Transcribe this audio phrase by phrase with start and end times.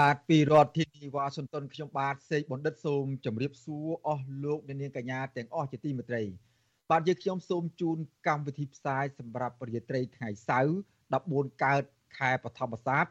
[0.00, 6.22] បាទពីរដ្ឋធានីវ៉ាស៊ីនតោនខ្ញុំបាទសេកបណ្ឌិតសូមជម្រាបសួរអស់លោកអ្នកនាងកញ្ញាទាំងអស់ជាទីមេត្រី
[6.90, 7.98] បាទយើងខ្ញុំសូមជូន
[8.28, 10.74] កម្មវិធីផ្សាយសម្រាប់រាត្រីថ្ងៃសៅរ៍
[11.14, 11.82] 14កើត
[12.18, 13.04] ខែបឋមសាទ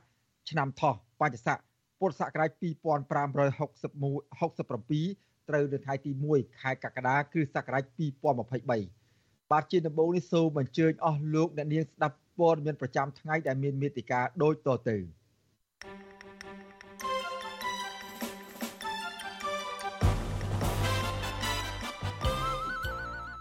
[0.50, 1.58] ឆ្នាំថោះបច្ចស័ក
[2.00, 15.00] ពុទ្ធសករាជ2567ត្រូវនៅថ្ងៃទី1ខែកក្កដាគ្រិស្តសករាជ2023បាទជាដំបូងនេះសូមអញ្ជើញអស់លោកអ្នកនាងស្ដាប់ព័ត៌មានប្រចាំថ្ងៃដែលមានមេតិការដូចតទៅ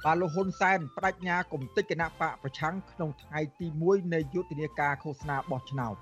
[0.05, 5.97] បាទលោកហ៊ុនសែនបដិញ្ញាគំតិចគណៈបកប្រឆាំងក្នុងថ្ងៃទី1នៃយុទ្ធនាការឃោសនាបោះឆ្នោត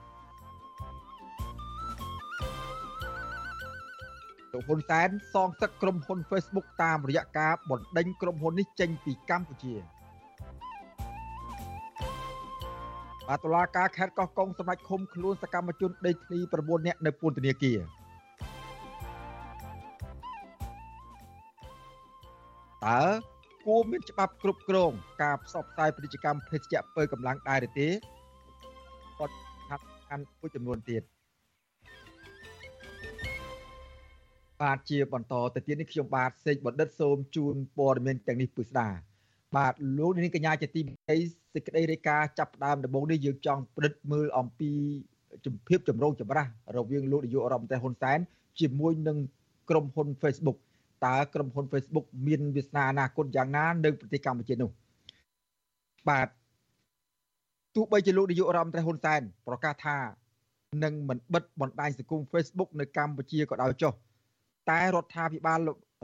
[4.53, 9.75] លោកហ៊ុនសែនសងសឹកក្រុមហ៊ុន Facebook តាមរយៈការបណ្ដេញក្រុមហ៊ុននេះចេញពីកម្ពុជា
[13.28, 17.78] បាទតុលាការខេត្តកោះកុងសម្រេចឃុំខ្លួនសកម្មជនដេកធ្លី9នាក់នៅពន្ធនាគារ
[22.87, 23.03] តើ
[23.66, 27.89] គួរមានច្បាប់គ្រប់គ្រងការផ្សព្វផ្សាយពាណិជ្ជកម្មភេសជ្ជៈពើកម្លាំងដែរទេ
[29.19, 29.34] គាត់
[29.69, 29.77] ថា
[30.08, 31.03] កាន់មួយចំនួនទៀត
[34.62, 38.88] បាទជាបន្តទៅទៀតនេះខ្ញុំបាទសេកបណ្ឌិតសូមជូនព័ត៌មានទាំងនេះពិស្ដា
[39.56, 41.16] បាទលោកនាងកញ្ញាជាទីមេត្រី
[41.55, 44.70] សេចក្តីរាយការណ៍ចាប់ផ្ដើមដំបូងនេះយើងចង់ពិនិត្យមើលអំពី
[45.47, 46.47] ជំភាពចម្រូងចម្រាស
[46.77, 48.19] រវាងលោកនាយករដ្ឋមន្ត្រីហ៊ុនសែន
[48.60, 49.19] ជាមួយនឹង
[49.71, 50.59] ក្រុមហ៊ុន Facebook
[51.06, 54.71] តើក្រុមហ៊ុន Facebook មានវាសនាអនាគតយ៉ាងណានៅប្រទេសកម្ពុជានោះ
[56.09, 56.28] បាទ
[57.75, 59.97] ទោះបីជាលោកនាយករដ្ឋមន្ត្រីហ៊ុនសែនប្រកាសថា
[60.84, 63.93] នឹងមិនបិទបណ្ដាញសង្គម Facebook នៅកម្ពុជាក៏ដោយចុះ
[64.71, 65.59] តែរដ្ឋាភិបាល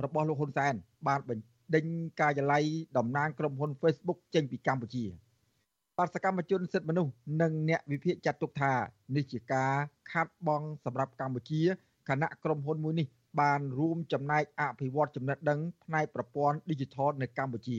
[0.05, 0.75] របស់លោកហ៊ុនសែន
[1.09, 1.85] បានបញ្ដេញ
[2.21, 2.65] ការិយាល័យ
[2.97, 5.05] តំណាងក្រុមហ៊ុន Facebook ចេញពីកម្ពុជា
[5.99, 7.13] បាទសកម្មជនសិទ្ធិមនុស្ស
[7.43, 8.73] និងអ្នកវិភាគចាត់ទុកថា
[9.17, 9.73] នេះជាការ
[10.11, 11.63] ខាត់បងសម្រាប់កម្ពុជា
[12.09, 13.07] គណៈក្រុមហ៊ុនមួយនេះ
[13.41, 17.79] បានរួមចំណែកអភិវឌ្ឍចំណេះដឹងផ្នែកប្រព័ន្ធ Digital នៅកម្ពុជា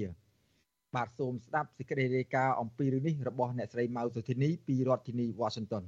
[0.95, 5.83] បាទសូមស្ដាប់សេចក្តីរាយការណ៍អំពីរឿងនេះរបស់អ្នកស្រីម៉ៅសុធីនីពីរដ្ឋធានី Washington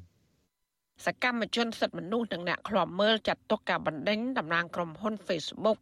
[1.06, 5.80] សកម្មជនសិទ្ធិមនុស្សនិងអ្នកឃ្លាំមើលចាត់ទុកការបណ្ដេញតំណាងក្រុមហ៊ុន Facebook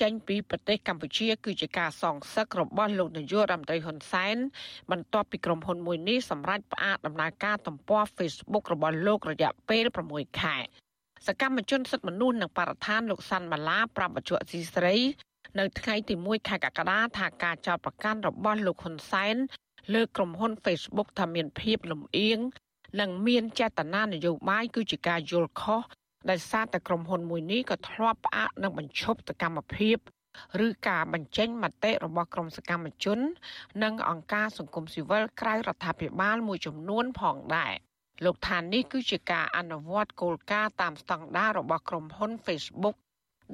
[0.00, 4.36] ចេញពីប្រទេសកម្ពុជាគឺជាការសងសឹករបស់លោកនាយករដ្ឋមន្ត្រីហ៊ុនសែន
[4.90, 10.58] បន្ទាប់ពីក្រុមហ៊ុនមួយនេះសម្រេចផ្អាកដំណើរការទំព័រ Facebook របស់លោករយៈពេល6ខែ
[11.26, 14.96] សកម្មជនសិទ្ធិមនុស្សនិងបរិស្ថានលោកសាន់ម៉ាឡាប្រាប់បច្ចុប្បន្នស៊ីស្រី
[15.58, 19.36] នៅថ្ងៃទី1ខែកក្កដាថាការចោទប្រកាន់របស់លោកហ៊ុនសែន
[19.94, 22.38] លើក្រុមហ៊ុន Facebook ថាមានភាពលំអៀង
[23.00, 25.82] និងមានចេតនានយោបាយគឺជាការយល់ខុស
[26.30, 29.96] ដែលសារតែក្រុមហ៊ុនមួយនេះក៏ធ្លាប់ផ្អាកនឹងបញ្ឈប់សកម្មភាព
[30.66, 33.18] ឬការបញ្ចេញមតិរបស់ក្រុមសកម្មជន
[33.82, 37.74] និងអង្គការសង្គមស៊ីវិលក្រៅរដ្ឋាភិបាលមួយចំនួនផងដែរ
[38.24, 42.96] លោកថានេះគឺជាការអនុវត្តគោលការណ៍តាមស្តង់ដាររបស់ក្រុមហ៊ុន Facebook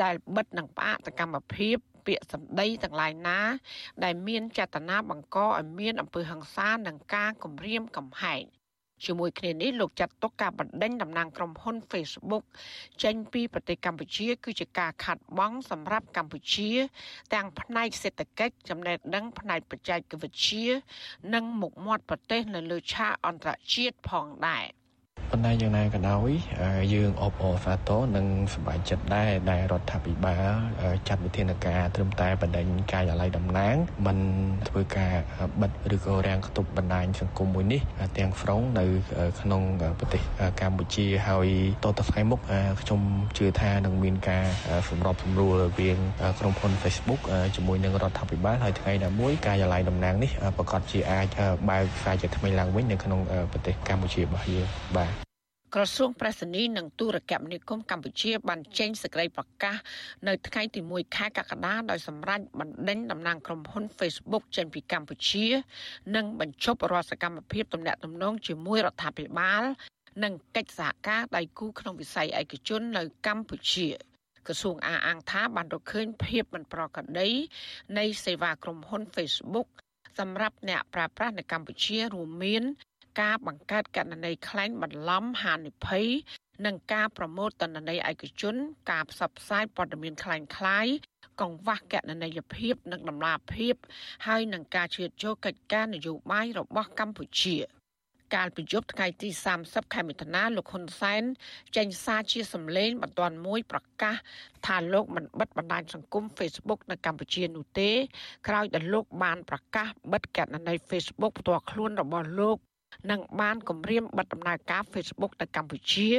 [0.02, 3.40] ដែលបិទនិងផ្អាកសកម្មភាពពាក្យសម្ដីទាំងឡាយណា
[4.04, 8.42] ដែលមានចេតនាបង្កឲ្យមានអំពើហិង្សានិងការគំរាមកំហែង
[9.06, 12.44] ជាមួយគ្នានេះលោកចាត់ទុកការបណ្ដេញតំណាងក្រុមហ៊ុន Facebook
[13.02, 16.70] ចេញពីប្រទេសកម្ពុជា គឺជាការខាត់បងសម្រាប់កម្ពុជា
[17.34, 20.66] ទាំងផ្នែកសេដ្ឋកិច្ចចំណេះដឹងផ្នែកបច្ចេកវិទ្យា
[21.34, 24.66] និងមុខមាត់ប្រទេសនៅលើឆាកអន្តរជាតិផងដែរ។
[25.32, 26.30] ប៉ុន្តែយ៉ាងណាក៏ដោយ
[26.94, 30.50] យើងអបអរសាទរនិងសប្បាយចិត្តដែរដែលរដ្ឋាភិបាល
[31.08, 33.74] ចាត់វិធានការត្រឹមតែបណ្ដេញកាយអាល័យតំណាង
[34.06, 34.18] មិន
[34.68, 35.12] ធ្វើការ
[35.60, 37.80] បិទឬក៏រាំងខ្ទប់បណ្ដាញសង្គមមួយនេះ
[38.18, 38.84] ទាំងស្រុងនៅ
[39.40, 39.62] ក្នុង
[39.98, 40.22] ប្រទេស
[40.60, 41.48] កម្ពុជាហើយ
[41.84, 42.40] តទៅថ្ងៃមុខ
[42.82, 43.00] ខ្ញុំ
[43.38, 44.44] ជឿថានឹងមានការ
[44.88, 45.98] សម្របសម្រួលរវាង
[46.38, 47.20] ក្រុមហ៊ុន Facebook
[47.56, 51.26] ជាមួយនឹងរដ្ឋាភិបាលហើយថ្ងៃណាមួយកាយអាល័យតំណាងនេះប្រកាសជាអាច
[51.68, 53.20] បើកខ្សែជាថ្មីឡើងវិញនៅក្នុង
[53.52, 54.68] ប្រទេសកម្ពុជារបស់យើង
[54.98, 55.21] បាទ
[55.76, 59.76] ក្រសួងប្រៃសណីនិងទូរគមនាគមន៍កម្ពុជាបានចេញសេចក្តីប្រកាស
[60.28, 65.46] នៅថ្ងៃទី1ខែកក្កដាដោយសម្រេចបណ្ដេញតំណាងក្រុមហ៊ុន Facebook ចេញពីកម្ពុជា
[66.16, 69.62] និងបញ្ឈប់រាល់សកម្មភាពទំនាក់ទំនងជាមួយរដ្ឋាភិបាល
[70.22, 73.88] និងកិច្ចសហការដៃគូក្នុងវិស័យឯកជននៅកម្ពុជា
[74.46, 77.30] ក្រសួងអាអាងថាបានរកឃើញភាពមិនប្រក្រតី
[77.98, 79.68] នៃសេវាក្រុមហ៊ុន Facebook
[80.18, 82.64] សម្រាប់អ្នកប្រើប្រាស់នៅកម្ពុជារួមមាន
[83.20, 86.06] ការបង្កើតកណន័យខ្លែងបន្លំហានិភ័យ
[86.66, 88.54] និងការប្រមូលតនន័យឯកជន
[88.90, 90.86] ការផ្សព្វផ្សាយព័ត៌មានខ្លាំងខ្លាយ
[91.40, 93.74] កង្វះកណន័យភាពនិងតម្លាភាព
[94.26, 97.58] ហើយនឹងការជ្រៀតចូលកិច្ចការនយោបាយរបស់កម្ពុជា
[98.34, 99.28] កាលពីយប់ថ្ងៃទី
[99.62, 101.22] 30ខែមិថុនាលោកហ៊ុនសែន
[101.76, 104.16] ចេញសារជាសម្លេងបន្ទាន់មួយប្រកាស
[104.66, 107.90] ថាលោកមិនបិទបណ្ដាញសង្គម Facebook នៅកម្ពុជានោះទេ
[108.48, 112.58] ក្រោយដែលលោកបានប្រកាសបិទកណន័យ Facebook ផ្ទាល់ខ្លួនរបស់លោក
[113.10, 116.10] និងបានគម្រាមបិទដំណើរការ Facebook នៅកម្ពុជា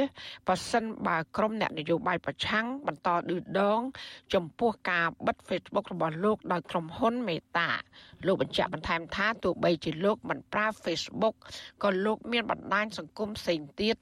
[0.48, 3.80] បើសិនបើក្រុមអ្នកនយោបាយប្រឆាំងបន្តឌឺដង
[4.34, 7.70] ចំពោះការបិទ Facebook របស់លោកដោយក្រុមហ៊ុនមេតា
[8.26, 11.34] លោកបញ្ជាក់បន្ថែមថាទោះបីជាលោកមិនប្រើ Facebook
[11.82, 13.96] ក៏លោកមានបណ្ដាញសង្គមផ្សេងទៀត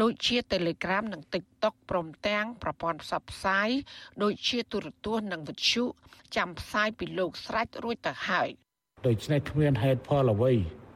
[0.00, 3.68] ដូចជា Telegram និង TikTok ព្រមទាំងប្រព័ន្ធផ្សព្វផ្សាយ
[4.22, 5.84] ដូចជាទូរទស្សន៍និងវិទ្យុ
[6.36, 8.48] ចាំផ្សាយពីលោកស្រេចរួចទៅហើយ
[9.06, 10.52] ដូច្នេះគ្មានហេតុផលអ្វី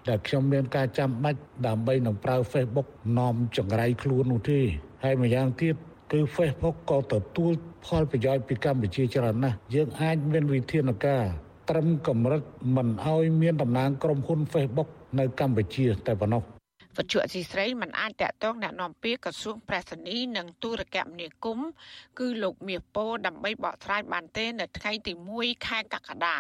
[0.09, 2.89] ដែលខ្ញុំមានការចាំបាច់ដើម្បីនឹងប្រើ Facebook
[3.19, 4.61] នាំចង្រៃខ្លួននោះទេ
[5.05, 5.75] ហើយម្យ៉ាងទៀត
[6.13, 7.53] គឺ Facebook ក៏ទទួល
[7.87, 11.25] ផលប្រយោជន៍ពីកម្ពុជាច្រើនណាស់យើងអាចមានវិធានការ
[11.71, 12.43] ត្រឹមកម្រិត
[12.77, 14.89] មិនឲ្យមានតំណាងក្រុមហ៊ុន Facebook
[15.19, 16.56] នៅកម្ពុជាតែប៉ុណ្ណោះ
[16.97, 21.71] វត្ថុអសីស្រីមិនអាចតាក់ទងអ្នកនាំពាក្យក្រសួងប្រៃសណីនិងទូរគមនាគមន៍
[22.19, 26.37] គឺលោកមាសពោដើម្បីបកស្រាយបានទេ នៅថ្ងៃទី1ខែកក្កដា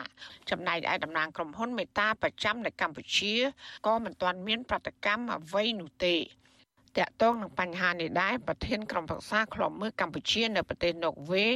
[0.50, 3.34] ចំណែកឯតំណាងក្រុមហ៊ុនមេតាប្រចាំនៅកម្ពុជា
[3.86, 11.46] ក៏មិនទាន់មានប្រតិកម្មអ្វីនោះទេតកតងនឹងបញ្ហានេះដែរប្រធានក្រុមប្រឹក្សាខ្លំមើលកម្ពុជានៅប្រទេសណូវេ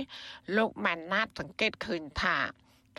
[0.57, 2.37] លោកម៉ាណាតសង្កេតឃើញថា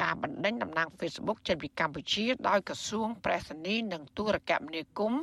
[0.01, 5.21] ការបណ្ដេញតំណែង Facebook ចេញពីកម្ពុជាដោយក្រសួងប្រៃសណីនិងទូរគមនាគមន៍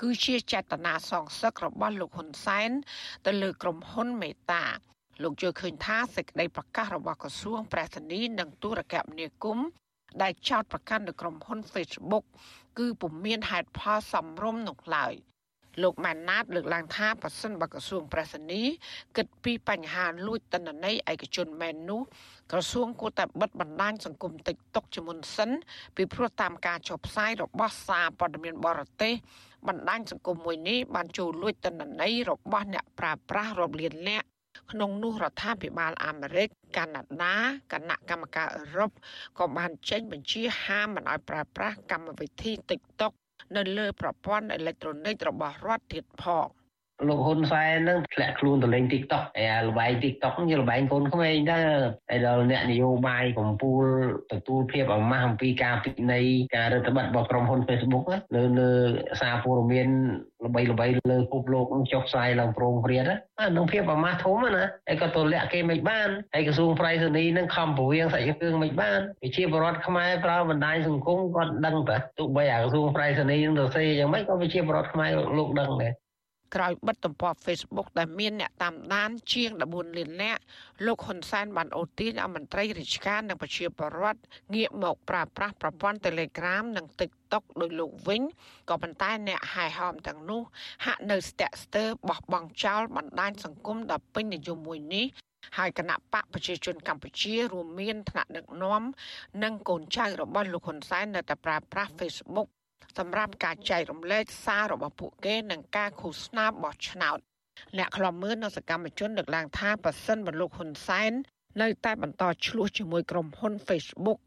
[0.00, 2.70] គឺជាចេតនាសងសឹករបស់លោកហ៊ុនសែន
[3.26, 4.64] ទៅលើក្រុមហ៊ុនមេតា
[5.22, 9.66] លោកជឿឃើញថាសេចក្តីប្រកាសរបស់ក្រសួងប្រៃសណីនិងទូរគមនាគមន៍
[10.22, 12.24] ដែលចោទប្រកាន់លើក្រុមហ៊ុន Facebook
[12.78, 15.14] គឺពុំមានហេតុផលសមរម្យនោះឡើយ
[15.82, 18.62] លោកម៉ាណាតលើកឡើងថាប្រសិនបើក្រសួងប្រៃសណី
[19.16, 22.00] គិតពីបញ្ហាលួចតនន័យឯកជនមែននោះ
[22.52, 25.50] ក្រសួងគួរតែបិទបណ្ដាញសង្គម TikTok ជាមុនសិន
[25.96, 29.14] ពីព្រោះតាមការចុះផ្សាយរបស់សារព័ត៌មានបរទេស
[29.66, 34.26] បណ្ដាញសង្គមមួយនេះបានចូលលួចទិន្នន័យរបស់អ្នកប្រើប្រាស់រាប់លាននាក់
[34.72, 37.36] ក្នុងនោះរដ្ឋាភិបាលអាមេរិកកាណាដា
[37.72, 38.90] គណៈកម្មការអឺរ៉ុប
[39.38, 43.12] ក៏បានចេញបញ្ជាហាមមិនឲ្យប្រើប្រាស់កម្មវិធី TikTok
[43.56, 46.46] នៅលើប្រព័ន្ធអេឡិចត្រូនិករបស់រដ្ឋទៀតផង
[47.06, 51.62] លោកហ៊ុនសែននឹងធ្លាក់ខ្លួនទៅលេង TikTok ហើយល្បែង TikTok ជាល្បែងកូនក្មេងដែរ
[52.10, 53.84] ហើយដល់អ្នកនយោបាយកំពូល
[54.32, 58.04] ទទួលភាពអាម៉ាស់អំពីការពិន័យការរដ្ឋបတ်របស់ក្រុមហ៊ុន Facebook
[58.34, 58.70] លើលើ
[59.20, 59.88] សារព័ត៌មាន
[60.46, 63.04] ល្បីល្បីលើពិភពលោកនឹងចុះផ្សាយឡើងប្រងព្រាត
[63.40, 75.94] អានឹងភាពអាម៉ាស់ធំណាហើយក៏ទម្លាក់គេមិនបានហើយក្រសួងប្រៃសណីនឹងខំពវៀងសាច់គ្រឿងមិនបានវិជាបរដ្ឋខ្មែរប្រើបណ្ដាញសង្គមគាត់ដឹងតើទោះបីអាក្រសួងប្រៃសណីនឹងទៅសេយ៉ាងម៉េចក៏វិជាបរដ្ឋខ្មែរលោកដឹងដែរ
[76.54, 80.40] ក្រោយបិទទំព័រ Facebook ដែលមានអ្នកតាមដានជាង14លាននាក់
[80.86, 84.20] លោកហ៊ុនសែនបានអូសទាញអមន្ត្រីរាជការនិងប្រជាពលរដ្ឋ
[84.54, 88.22] ងាកមកប្រើប្រាស់ប្រព័ន្ធ Telegram និង TikTok ដោយលោកវិញ
[88.68, 90.42] ក៏ប៉ុន្តែអ្នកហាយហោមទាំងនោះ
[90.84, 95.06] ហាក់នៅស្ទាក់ស្ទើរបោះបង់ចោលបណ្ដាញសង្គមដ៏ពេញនិយមមួយនេះ
[95.58, 98.82] ហើយគណៈបកប្រជាជនកម្ពុជារួមមានថ្នាក់ដឹកនាំ
[99.42, 102.48] និងកូនចៅរបស់លោកហ៊ុនសែននៅតែប្រើប្រាស់ Facebook
[102.96, 107.18] សម្រាប់ការចែករំលែកសាររបស់ពួកគេនិងការឃោសនាបោះឆ្នោត
[107.76, 111.12] អ្នកខ្លំមើលនៅសកម្មជនលើកឡើងថាប៉ះសិនបលោកហ៊ុនសែន
[111.62, 114.18] នៅតែបន្តឆ្លោះជាមួយក្រុមហ៊ុន Facebook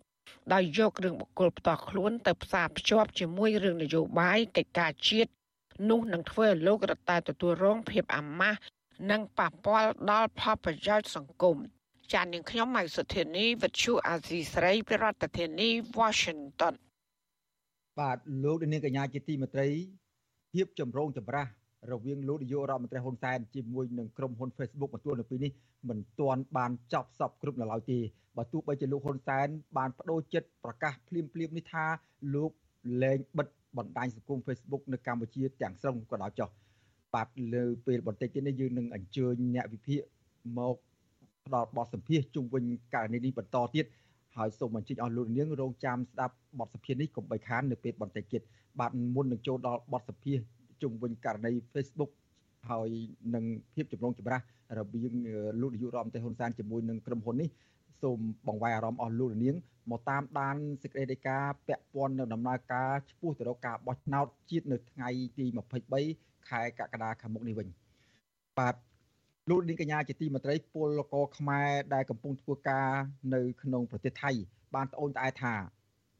[0.53, 5.31] ដោយយករឿងបុគ្គលផ្ទាល់ខ្លួនទៅផ្សារភ្ជាប់ជាមួយរឿងនយោបាយកិច្ចការជាតិ
[5.89, 8.59] នោះនឹងធ្វើឲ្យលោករតែទទួលរងភាពអាម៉ាស់
[9.11, 11.57] និងប៉ះពាល់ដល់ផលប្រយោជន៍សង្គម
[12.13, 16.73] ចាននាងខ្ញុំម៉ៃសុធានីវិទ្យុអាស៊ីស្រីប្រធានាធិបតី Washington
[17.99, 19.67] បាទលោកនាងកញ្ញាជាទីមេត្រី
[20.53, 21.47] ភាពចម្រូងចម្រាស
[21.91, 25.51] រវាងលោកនាយករដ្ឋមន្ត្រីហ៊ុនសែនជាមួយនឹងក្រុមហ៊ុន Facebook បន្ទួលនៅពេលនេះ
[25.89, 27.99] មិនទាន់បានចប់សពគ្រប់នៅឡើយទេ
[28.37, 31.85] បើទោះបីជាលោកហ៊ុនសែនបានបដូរចិត្តប្រកាសភ្លាមភ្លាមនេះថា
[32.35, 32.51] លោក
[33.03, 36.49] លែងបិទបណ្ដាញសង្គម Facebook នៅកម្ពុជាទាំងស្រុងក៏ដោយចុះ
[37.13, 40.01] បាទលើពេលបន្តិចទៀតនេះយើងនឹងអញ្ជើញអ្នកវិភាគ
[40.59, 40.75] មក
[41.47, 43.85] ផ្ដល់បទសម្ភាសជុំវិញករណីនេះបន្តទៀត
[44.37, 48.41] ហើយសូមអញ្ជើញអស់លោកនាងរងចាំស្ដាប់បទសភានេះកុំបីខាននៅពេលបន្តិចទៀត
[48.79, 50.33] បាទមុននឹងចូលដល់បទសភា
[50.81, 52.11] ជុំវិញករណី Facebook
[52.69, 52.89] ហើយ
[53.35, 54.41] នឹងភាពចម្រូងចម្រាស
[54.77, 55.13] រវាង
[55.61, 57.49] លោកនាយករដ្ឋមន្ត្រីហ៊ុនសែនជាមួយនឹងក្រុមហ៊ុននេះ
[58.01, 59.55] សូមបង្វែរអារម្មណ៍អស់លោកនាង
[59.91, 65.45] មកតាមដានសេចក្តីរាយការណ៍ពាក់ព័ន្ធនឹងដំណើរការឆ្ពោះទៅរកការបោះឆ្នោតជាតិនៅថ្ងៃទី
[65.97, 67.67] 23ខែកក្កដាខាងមុខនេះវិញ
[68.57, 68.75] បាទ
[69.49, 72.89] លោកនាងកញ្ញាជាទីមេត្រីពលករខ្មែរដែលកំពុងធ្វើការ
[73.35, 74.31] នៅក្នុងប្រទេសថៃ
[74.75, 75.55] បានត្អូញត្អែថា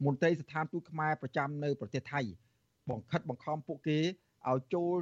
[0.06, 2.22] មន្ត្រីស្ថានទូតខ្មែរប្រចាំនៅប្រទេសថៃ
[2.90, 4.00] បង្ខិតបង្ខំពួកគេ
[4.50, 4.96] ឲ្យចូល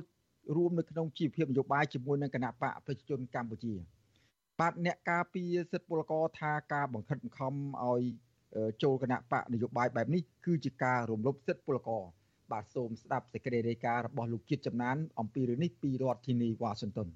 [0.56, 3.74] រួមនៅក្នុងជីវភាពនយោបាយជាមួយនឹងគណៈបកប្រជាជនកម្ពុជា
[4.60, 8.02] បាទអ្នកការពារសិទ្ធិពលករថាការបង្ខិតបង្ខំឲ្យ
[8.84, 12.04] ចូលគណៈបកនយោបាយបែបនេះគឺជាការរំលោភសិទ្ធិពលករ
[12.52, 17.10] បាទសូមស្ដាប់សេចក្តីរាយការណ៍របស់លោកជាតិចំណានអំពីរឿងនេះពីរដ្ឋធានីវ៉ាស៊ីនតោន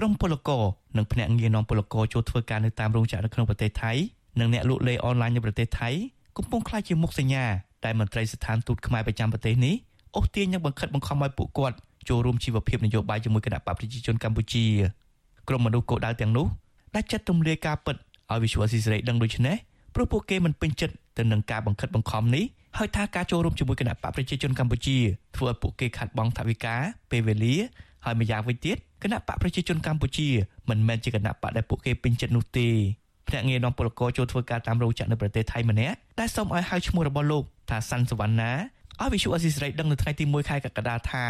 [0.00, 0.64] ្រុមពលករ
[0.96, 3.92] និងភ្នាក់ងារនាំពលករចូលធ្វើការនៅតាមរោងចក្រនៅក្នុងប្រទេសថៃ
[4.40, 5.90] និងអ្នកលក់លេអនឡាញនៅប្រទេសថៃ
[6.36, 7.44] កំពុងខ្លាចជាមុខសញ្ញា
[7.84, 9.74] ដែលមន្ត្រីស្ថានទូតខ្មែរប្រចាំប្រទេសនេះ
[10.16, 11.76] អូសទាញនិងបង្ខិតបង្ខំឲ្យពួកគាត់
[12.08, 14.64] ចូលរួមជីវភាពនយោបាយជាមួយគណៈបកប្រជាជនកម្ពុជា
[15.48, 16.46] ក្រុមមនុស្សកោដៅទាំងនោះ
[16.94, 19.56] ដាច់ចិត្តទម្លាយការពិតឲ្យវិសុវអស៊ីសេរីដឹងដូច្នេះ
[19.94, 22.44] ព្រោះពួកគេមិនពេញចិត្តទៅនឹងការបង្ខិតបង្ខំនេះ
[22.78, 24.96] ហើយថាការចូលរួមជាមួយគណៈបកប្រជាជនកម្ពុជា
[25.36, 26.74] ធ្វើឲ្យពួកគេខាត់បងថវិកា
[27.10, 27.56] ពេលវេលា
[28.08, 30.28] ហើយម្យ៉ាងវិញទៀតគណៈបកប្រជាជនកម្ពុជា
[30.70, 32.68] មិនមែនជាគណៈបកដែលពួកគេពេញចិត្តនោះទេ
[33.28, 38.52] ភ្នាក់ងារនាំពលករចូលធ្វើការតាមរោងចក្រនៅប្រទេសថៃម្នាក់ដែលសូមឲ្យហៅឈ្មោះរបស់លោកថាសាន់សវណ្ណា
[39.00, 41.24] ឲ្យវិសុអស៊ីសេរីដឹងនៅថ្ងៃទី1ខែកក្កដាថា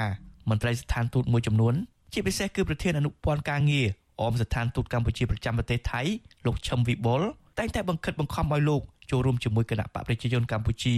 [0.51, 1.75] មន្ត្រីស្ថានទូតមួយចំនួន
[2.13, 3.87] ជាពិសេសគឺប្រធានអនុព័ន្ធការងារ
[4.21, 6.01] អមស្ថានទូតកម្ពុជាប្រចាំប្រទេសថៃ
[6.47, 7.23] លោកឈឹមវិបុល
[7.59, 10.97] តែងតែបង្ខិតបង្ខំឲ្យលោកចូលរួមជាមួយគណៈបកប្រជាជនកម្ពុជា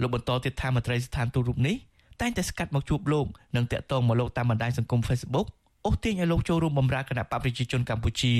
[0.00, 1.76] លោកបន្តទៀតថាមន្ត្រីស្ថានទូតរូបនេះ
[2.20, 5.46] តែងតែស្កាត់មកជួបលោកនិងតាក់ទងមកលោកតាមបណ្ដាញសង្គម Facebook
[5.86, 8.34] អូសទាញឲ្យលោកចូលរួមបម្រើគណៈបកប្រជាជនកម្ពុជា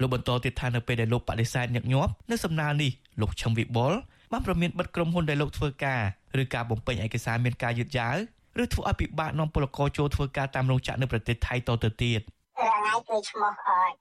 [0.00, 2.90] លោកបន្តទៀតថានៅពេលដែលលោកបដិសេធញឹកញាប់នៅសំណើនេះ
[3.20, 3.92] លោកឈឹមវិបុល
[4.32, 6.00] បានប្រមានបិទក្រុមហ៊ុនដែលលោកធ្វើការ
[6.42, 8.16] ឬការបំពេញឯកសារមានការយឺតយ៉ាវ
[8.62, 12.20] ឬធ្វើឲ្យពិបាកនាំពលករចូលធ្វើការតាមរោងចក្រនៅប្រទេសថៃតទៅទៀត។
[12.68, 13.52] រងៃគឺឈ្មោះ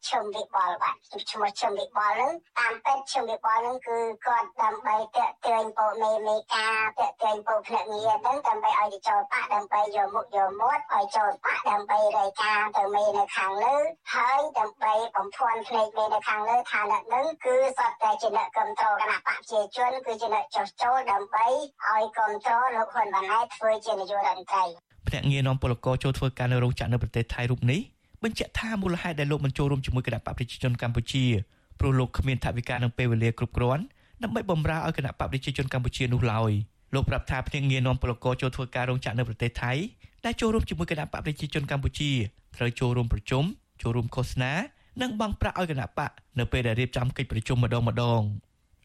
[0.07, 0.95] ឈឹមវិបលបាទ
[1.31, 13.75] ឈ្មោះឈឹមវិបលហ្នឹងតាមពិតឈឹមវិបលហ្នឹងគឺគាត់ដើម្បីតាក់ទាញពោមេមេការតាក់ទាញពោភ្នាក់ងារហ្នឹងដើម្បីឲ្យទៅចូលបាក់ដើម្បីយកមុខយកមាត់ឲ្យចូលបាក់ដើម្បីរាយការណ៍ទៅមេនៅខាងលើ
[14.13, 21.47] ហើយដើម្បីបំភាន់ភ្នែកមេនៅខាងលើថាអ្នកហ្នឹងគឺសតតែជាអ្នកគ្រប់គ្រងគណៈបកប្រជាជនគឺជាអ្នកចោះចូលដើម្បី
[21.87, 24.65] ឲ្យគ្រប់គ្រងលោកហ៊ុនម៉ាណែតធ្វើជានាយករដ្ឋមន្ត្រី
[25.07, 27.81] ភ្នាក់ងារនាំពលករចូលធ្វើការនៅរោងចក្រនៅប្រទេសថៃរូបនេះ
[28.23, 31.25] បញ្ជាក់ថាមូលហេតុដែលលោកមិនចូលរួមជាមួយគណៈបកប្រជាជនកម្ពុជា
[31.79, 33.83] ព្រោះលោកគ្មានថវិកានិងពេលវេលាគ្រប់គ្រាន់
[34.23, 36.51] ដើម្បីបម្រើឲ្យគណៈបកប្រជាជនកម្ពុជានោះឡើយ
[36.93, 39.73] លោកប្រាប់ថាភ្នាក់ងារនាំពលករចូលធ្វើការរោងចក្រនៅប្រទេសថៃ
[40.25, 42.11] ដែលចូលរួមជាមួយគណៈបកប្រជាជនកម្ពុជា
[42.57, 43.43] ត្រូវចូលរួមប្រជុំ
[43.81, 44.53] ចូលរួមឃោសនា
[45.01, 48.21] និងបង់ប្រាក់ឲ្យគណៈបកនៅពេលដែលរៀបចំកិច្ចប្រជុំម្ដងម្ដង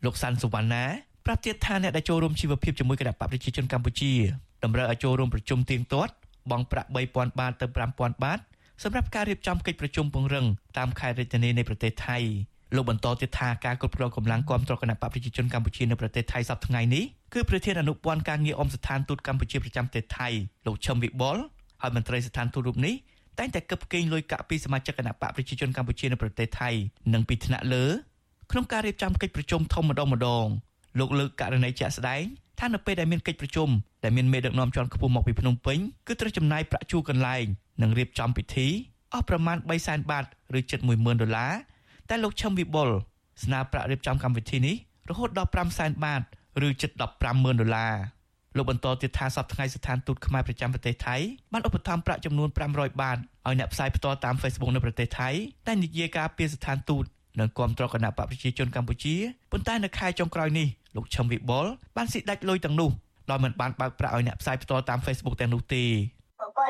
[0.04, 0.84] លោកសាន់សុវណ្ណា
[1.26, 4.12] ប្រាប់ទៀតថាអ្នកដែលចូលរួមជីវភាពជាមួយគណៈបកប្រជាជនកម្ពុជា
[4.64, 6.12] តម្រូវឲ្យចូលរួមប្រជុំទៀងទាត់
[6.50, 7.66] បង់ប្រាក់3000បាតទៅ
[7.96, 8.38] 5000បាត
[8.82, 10.46] សម្រាប់ការរៀបចំកិច្ចប្រជុំពង្រឹង
[10.78, 12.18] តាមខេត្តរាជធានីនៃប្រទេសថៃ
[12.74, 17.04] លោកបន្តទៀតថាការគ្រប់គ្រងកម្លាំងគាំទ្រគណៈបកប្រជាជនកម្ពុជានៅប្រទេសថៃសប្តាហ៍ថ្ងៃនេះ
[17.34, 20.28] គឺប្រធានអនុព័ន្ធការងារអមស្ថានទូតកម្ពុជាប្រចាំប្រទេសថៃ
[20.66, 21.36] លោកឈឹមវិបុល
[21.82, 22.94] ហើយមន្ត្រីស្ថានទូតរូបនេះ
[23.38, 26.70] តែងតែកឹបកេងលុយកាក់ពីសមាជិកគណៈបកប្រជាជនកម្ពុជានៅប្រទេសថៃ
[27.14, 27.84] និងពីថ្នាក់លើ
[28.50, 30.46] ក្នុងការរៀបចំកិច្ចប្រជុំធំម្ដងម្ដង
[30.98, 32.22] លោកលើកករណីជាក់ស្ដែង
[32.60, 33.68] ថានៅពេលដែលមានកិច្ចប្រជុំ
[34.04, 37.46] ដែលមានមេដឹកនាំជាន់ខ្ពស់មកពីភ្នំពេញគឺត្រូវចំណាយប្រាក់ជួលកន្លែង
[37.82, 38.68] និងរៀបចំពិធី
[39.12, 40.24] អស់ប្រមាណ3សែនបាត
[40.58, 41.52] ឬជិត10000ដុល្លារ
[42.08, 42.88] តែលោកឈឹមវិបុល
[43.44, 44.76] ស្នើប្រាក់រៀបចំកម្មវិធីនេះ
[45.10, 46.22] រហូតដល់5សែនបាត
[46.66, 46.90] ឬជិត
[47.26, 47.94] 150,000ដុល្លារ
[48.56, 51.16] លោកបន្តទៀតថាសប្តាហ៍ថ្ងៃស្ថានទូតខ្មែរប្រចាំប្រទេសថៃ
[51.52, 55.28] បានឧបត្ថម្ភប្រាក់ចំនួន500បាតឲ្យអ្នកផ្សាយផ្ទាល់តាម Facebook នៅប្រទេសថៃ
[55.66, 57.04] តែនិយាយការពីស្ថានទូត
[57.40, 59.14] និងគាំទ្រគណៈបកប្រជាជនកម្ពុជា
[59.52, 61.66] ប៉ុន្តែនៅខែចុងក្រោយនេះលោកឈឹមវិបុល
[61.96, 62.90] បានស៊ីដាច់លុយទាំងនោះ
[63.30, 65.84] ដោយមិនបានបើកប្រាក់ឲ្យអ្នកផ្សាយផ្ទាល់តាម Facebook ទាំងនោះទេ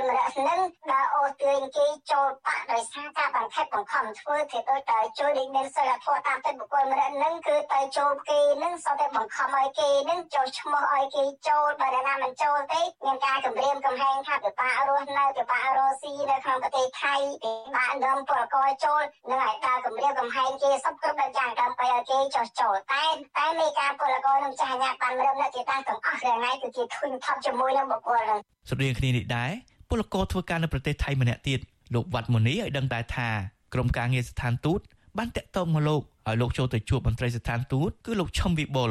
[0.07, 0.61] ពលម្នាក់នឹង
[0.91, 23.05] ដើរអូសទាញគេចូលបាក់ដោយសារការបង្ខិតបង្ខំធ្វើគេដូចតែជួយលេងមានសិលធម៌តាមទឹកបុគ្គលម្នាក់នឹងគឺទៅចូលគេនឹងសតែបង្ខំឲ្យគេនឹងចូលឈ្មោះឲ្យគេចូលបើណាមិនចូលទេមានការគម្រាមកំហែងថាពិបាករស់នៅពិបាករស់ស៊ីនៅក្នុងប្រទេសថៃពិបាកនាំពលករចូលនឹងឲ្យដើរគម្រាមកំហែងគេសពគ្រប់ដល់យ៉ាងដើម្បីឲ្យគេចោះចូលតែ
[23.39, 29.53] តែមេការពលករនឹងចាស់ញាបានរឹមនៅទីតាំងទាំងអស់រាល់ថ្ងៃគឺគេធុញថប់ជាមួយនឹងបុគ្គលនឹងស្រដៀងគ្នានេះដែរ
[29.89, 31.61] ពលករធ្វើការនៅប្រទេសថៃម្នាក់ទៀត
[31.95, 33.29] លោកវត្តមុនីឲ្យដឹងដែរថា
[33.75, 34.81] ក្រុមការងារស្ថានទូត
[35.19, 38.91] បានតាក់ទងមកលោកឲ្យលោកចូលទៅជួបមន្ត្រីស្ថានទូតគឺលោកឈឹមវិបុល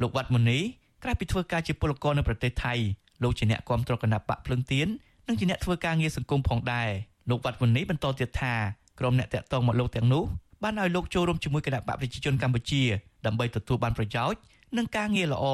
[0.00, 0.58] លោកវត្តមុនី
[1.02, 2.74] ក្រៅពីធ្វើការជាពលករនៅប្រទេសថៃ
[3.22, 4.88] លោកជាអ្នកគ្រប់គ្រងគណៈបកភ្លឹងទៀន
[5.28, 6.88] និងជាអ្នកធ្វើការងារសង្គមផងដែរ
[7.30, 8.54] លោកវត្តមុនីបន្តទៀតថា
[9.00, 10.24] ក្រុមអ្នកតាក់ទងមកលោកទាំងនោះ
[10.62, 12.82] បានឲ្យលោកចូលរួមជាមួយគណៈបកប្រជាជនកម្ពុជា
[13.26, 14.40] ដើម្បីទទួលបានប្រយោជន៍
[14.76, 15.44] និងការងារល្អ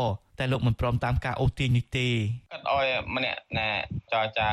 [0.41, 2.07] តែលោកមិនព្រមតាមការអូសទាញនេះទេ
[2.53, 3.69] គាត់ឲ្យម្នាក់ណា
[4.13, 4.49] ចរចា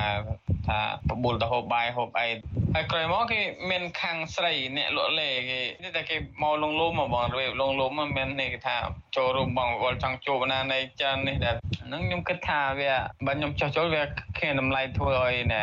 [0.67, 0.79] ថា
[1.09, 2.27] បបួលទៅហូបបាយហូបអី
[2.73, 3.39] ហើយក្រោយមកគេ
[3.69, 8.75] មានខាងស្រីអ្នកលក់លេគេនេះតែគេមកលងលុំមកបងរបៀបលងលុំមិនមែននេះគេថា
[9.15, 12.93] ចូលរួមបងវល់ចង់ជួបណានៃចាននេះដែលហ្នឹងខ្ញុំគិតថាវា
[13.25, 14.03] បើខ្ញុំចោះចូលវា
[14.37, 15.59] គ្មានតម្លៃធ្វើឲ្យអ្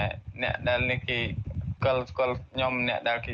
[0.48, 1.18] នកដែលនេះគេ
[1.78, 3.32] ស្គាល់ស្គាល់ខ្ញុំអ្នកដែលគេ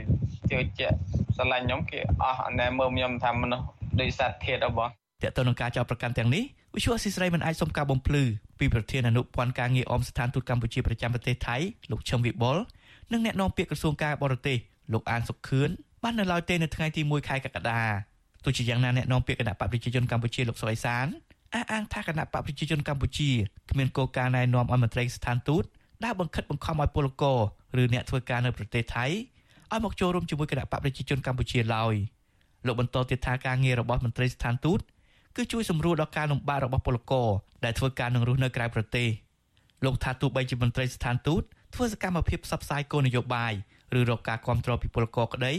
[0.50, 0.96] ជឿជាក់
[1.36, 3.66] ស្រឡាញ់ខ្ញុំគេអស់ណែមើលខ្ញុំថាមនុស្ស
[4.00, 4.90] ដូចសត្វធាតអបង
[5.22, 8.22] តើតើនឹងការចោទប្រកាន់ទាំងនេះវិសុអសិស្រ័យមិនអាចសុំការបំភ្លឺ
[8.58, 11.56] ពីប្រធានអនុព័ន្ធការងារអមស្ថានទូតកម្ពុជាប្រចាំប្រទេសថៃ
[11.90, 12.56] លោកឈឹមវិបុល
[13.12, 14.56] និងអ្នកនាំពាក្យក្រសួងការបរទេស
[14.92, 15.68] លោកអានសុខឿន
[16.02, 17.80] បាននៅឡើយទេនៅថ្ងៃទី1ខែកក្កដា
[18.44, 21.06] ទោះជាយ៉ាងណាអ្នកនាំពាក្យគណៈបកប្រជាជនកម្ពុជាលោកសុអេសាន
[21.54, 23.30] អះអាងថាគណៈបកប្រជាជនកម្ពុជា
[23.70, 25.64] គ្មានគោលការណ៍ណែនាំឲ្យមន្ត្រីស្ថានទូត
[26.04, 27.38] ដែលបង្ខិតបង្ខំឲ្យពលករ
[27.82, 29.06] ឬអ្នកធ្វើការនៅប្រទេសថៃ
[29.72, 31.94] ឲ្យមកចូលរួមជាមួយគណៈបកប្រជាជនកម្ពុជាឡើយ
[32.66, 34.80] លោកបន្តទៀតថាការងាររបស់មន្ត្រីស្ថានទូត
[35.40, 37.28] គឺជួយសម្រួលដល់ការលំបាករបស់ពលករ
[37.64, 39.08] ដែលធ្វើការនឹងរស់នៅក្រៅប្រទេស
[39.84, 41.42] លោកថាទោះបីជាមន្ត្រីស្ថានទូត
[41.74, 43.52] ធ្វើសកម្មភាពផ្សព្វផ្សាយគោលនយោបាយ
[43.98, 45.52] ឬរកការគ្រប់គ្រងពីពលករក្តី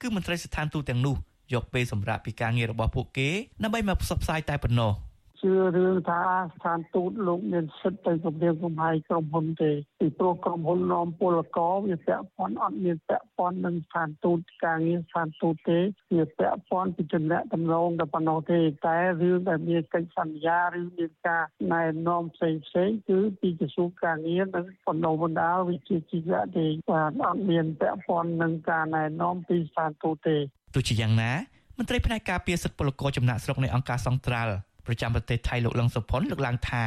[0.00, 1.16] គឺមន្ត្រីស្ថានទូតទាំងនោះ
[1.54, 3.28] យកពេលសម្រាប់ពីការងាររបស់ពួកគេ
[3.62, 4.92] ដើម្បីមកផ្សព្វផ្សាយតែប៉ុណ្ណោះ។
[5.42, 6.22] ជឿរឿងថា
[6.54, 15.78] ស្ថានទូតលោកមានសិទ្ធិទៅគម្រាមកំហែងក្រុមហ៊ុនទេពីព្រោះក្រុមហ៊ុននាំពលករវាពាក់ព័ន្ធអត់មានពាក់ព័ន្ធនឹងស្ថានទូតការងារស្ថានទូតទេ
[16.14, 30.36] វាពាក់ព័ន្ធពីចំណៈតំណងតែប៉ុណ្ណោះទេតែរឿងដែលមានកិច្ចសន្យាឬមានការណែនាំផ្សេងផ្សេងគឺពីក្រសួងការងារនិងបណ្ដុំបណ្ដាលវិជ្ជាជីវៈទេបាទអត់មានពាក់ព័ន្ធនឹងការណែនាំពីស្ថានទូតទេ
[30.74, 31.32] ទោះជាយ៉ាងណា
[31.78, 34.54] មន្ត្រីផ្នែកការពារសិទ្ធិពលករចំណាក់ស្រុកនៃអង្គការសង្ត្រាល់
[34.86, 36.84] ប្រចាំប្រទេសថៃលោកលឹងសុផុនលើកឡើងថា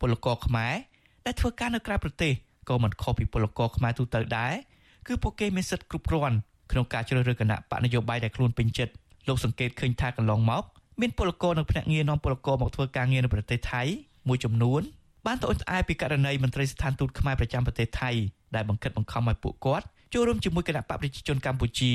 [0.00, 0.74] ពលករខ្មែរ
[1.26, 2.32] ដែលធ្វើការនៅក្រៅប្រទេស
[2.68, 4.52] ក៏មិនខុសពីពលករខ្មែរទូទៅដែរ
[5.06, 6.36] គឺពួកគេមានសិទ្ធិគ្រប់គ្រាន់
[6.72, 8.92] ក្នុងការជ្រើសរើសគណៈបកនយោបាយដែលខ្លួនពេញចិត្ត
[9.28, 10.64] លោកសង្កេតឃើញថាកន្លងមក
[11.00, 13.82] មានពលករនៅភ្នាក់ងារនាំពលករមកធ្វើការងារនៅប្រទេសថៃ
[14.28, 14.82] មួយចំនួន
[15.26, 18.10] បានត្អូញត្អែពីករណីមន្ត្រីស្ថានទូតខ្មែរប្រចាំប្រទេសថៃ
[18.54, 21.94] ដែលបង្ខិតបង្ខំឲ្យពួកគាត់ចូលរួមជាមួយគណៈបកប្រជាជនកម្ពុជា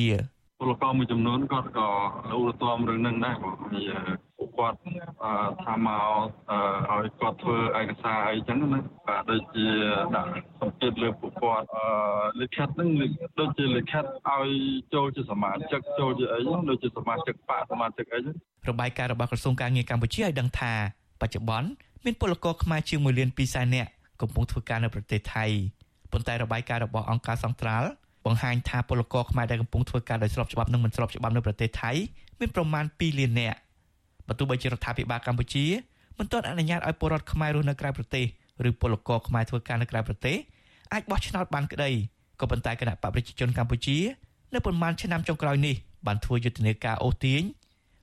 [0.59, 1.89] ពលករមួយចំនួនគាត់ក៏
[2.35, 4.24] ឧលទាំរឿងនឹងដែរព្រោះពួក
[4.57, 4.77] គាត់
[5.63, 9.67] ថាមកឲ្យគាត់ធ្វើឯកសារអីចឹងណាបាទដូចជា
[10.15, 11.65] ដាក់សម្ពាធលើពួកគាត់
[12.41, 12.89] លិខិតហ្នឹង
[13.39, 14.47] ដូចជាលិខិតឲ្យ
[14.93, 18.35] ចូលជាសមាជិកចូលជាអីដូចជាសមាជិកបកសមាជិកអីចឹង
[18.69, 20.73] របាយការណ៍របស់ក្រសួងការងារកម្ពុជាឲ្យដឹងថា
[21.21, 21.69] បច្ចុប្បន្ន
[22.05, 23.89] មានពលករខ្មែរជាង1លាន2សែននាក់
[24.21, 25.45] កំពុងធ្វើការនៅប្រទេសថៃ
[26.11, 27.89] ប៉ុន្តែរបាយការណ៍របស់អង្គការសង្ត្រាល់
[28.25, 31.91] បង្ហាញថាពលករខ្មែរដែលកំពុងធ្វើការដោយស្របច្បាប់និងមិនស្របច្បាប់នៅប្រទេសថៃ
[32.39, 33.57] មានប្រមាណ2លាននាក់
[34.27, 35.65] បើទោះបីជារដ្ឋាភិបាលកម្ពុជា
[36.19, 38.25] មិនទាន់អនុញ្ញាតឲ្យពលរដ្ឋខ្មែររស់នៅក្រៅប្រទេស
[38.69, 40.37] ឬពលករខ្មែរធ្វើការនៅក្រៅប្រទេស
[40.93, 41.89] អាចបោះឆ្នោតបានក្តី
[42.39, 43.97] ក៏ប៉ុន្តែគណៈបកប្រជាជនកម្ពុជា
[44.53, 45.75] នៅប៉ុន្មានឆ្នាំចុងក្រោយនេះ
[46.07, 47.41] បានធ្វើយុទ្ធនាការអូសទាញ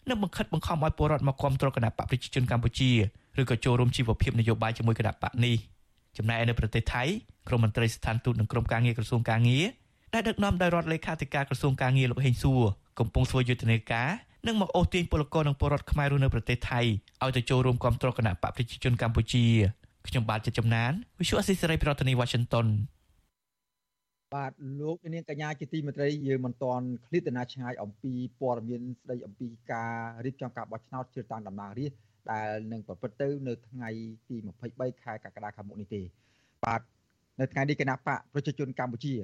[0.08, 2.90] និងបង្ខិតបង្ខំឲ្យពលរដ្ឋមកគ្រប់គ្រងគណៈបកប្រជាជនកម្ពុជា
[3.40, 5.56] ឬក៏ចូលរួមជីវភាពនយោបាយជាមួយគណៈបកនេះ
[6.16, 7.02] ចំណែកនៅប្រទេសថៃ
[7.48, 9.64] ក្រមមន្ត្រីស្ថានទូតនិងក្រមការងារក្រសួងការងារ
[10.14, 12.62] ដែលដឹកនាំដោយរដ្ឋលេខាធិការក្រសួងការងារលោកហេងសួរ
[12.98, 14.08] កំពុងធ្វើយុទ្ធនាការ
[14.46, 16.81] និងមកអូសទាញពលករនិងពលរដ្ឋខ្មែររស់នៅប្រទេសថៃ
[17.22, 19.44] ឲ្យទៅចូលរួមគ្រប់គ្រងគណៈបកប្រជាជនកម្ពុជា
[20.09, 22.66] ខ្ញុំបាទជាចំណាន Visual Assisray ប្រធានាទី Washington
[24.35, 31.98] បាទលោកនាងកញ្ញាជាទីមេត្រីយើងមិនទាន់ឃ្លាតណាឆ្ងាយអំពីព័ត៌មានស្ដីអំពីការរៀបចំការបោះឆ្នោតជ្រើសតាំងតំណាងរាស្ត្រ
[32.33, 33.90] ដែលនឹងប្រព្រឹត្តទៅនៅថ្ងៃ
[34.28, 34.37] ទី
[34.70, 36.02] 23ខែកក្កដាខាងមុខនេះទេ
[36.64, 36.81] បាទ
[37.40, 39.14] នៅថ្ងៃនេះគណៈបកប្រជាជនកម្ពុជា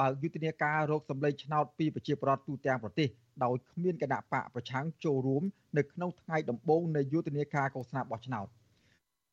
[0.00, 3.08] បើកយុទ្ធនាការរកសម្លេងឆ្នោតពីប្រជាពលរដ្ឋទូទាំងប្រទេស
[3.44, 5.42] ដោយគ្មានគណៈបកប្រឆាំងចូលរួម
[5.78, 8.46] នៅក្នុងថ្ងៃដំបូងនៃយុទ្ធនាការកោសនាបោះឆ្នោត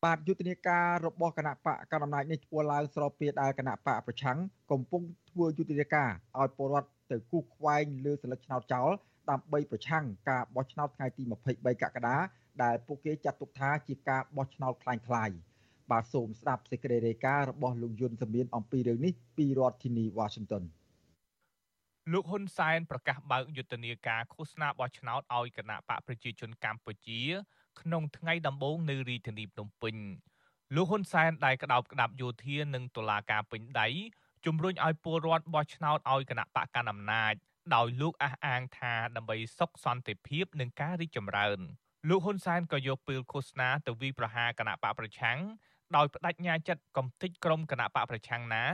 [0.03, 4.37] បាទយុទ្ធនាការរបស់គណៈបកកណ្ដាលអំណាចនេះធ្វើឡើងស្របពេលដែលគណៈបកប្រឆាំង
[4.71, 8.89] កំពុងធ្វើយុទ្ធនាការឲ្យពលរដ្ឋទៅគូសខ្វែងលើសិលឹកឆ្នោតចោល
[9.29, 12.17] ដើម្បីប្រឆាំងការបោះឆ្នោតថ្ងៃទី23កក្កដា
[12.63, 15.48] ដែលពួកគេចាត់ទុកថាជាការបោះឆ្នោតคล้ายៗ
[15.90, 20.64] បាទសូមស្ដាប់សេចក្តីរាយការណ៍របស់លោកយុនសមៀនអំពីរឿងនេះពីរដ្ឋធានី Washington
[22.12, 27.20] លោកហ៊ុនសែនប្រកាសបើកយុទ្ធនាការឃោសនាបោះឆ្នោតឲ្យគណៈបកប្រជាជនកម្ពុជា
[27.80, 29.96] ក្នុងថ្ងៃដំបូងនៅរាជធានីភ្នំពេញ
[30.74, 33.88] លោកហ៊ុនសែនដែលក្តោបក្តាប់យោធានិងតុលាការពេញដៃ
[34.46, 37.34] ជំរុញឲ្យពលរដ្ឋបោះឆ្នោតឲ្យគណៈបកកណ្ដាលអំណាច
[37.74, 41.58] ដោយលោកអះអាងថាដើម្បីសុខសន្តិភាពនិងការរីកចម្រើន
[42.08, 45.38] លោកហ៊ុនសែនក៏យកពេលឃោសនាទៅវិប្រហាគណៈបកប្រឆាំង
[45.96, 48.64] ដោយបដិញ្ញាចិត្តកំទេចក្រុមគណៈបកប្រឆាំងណា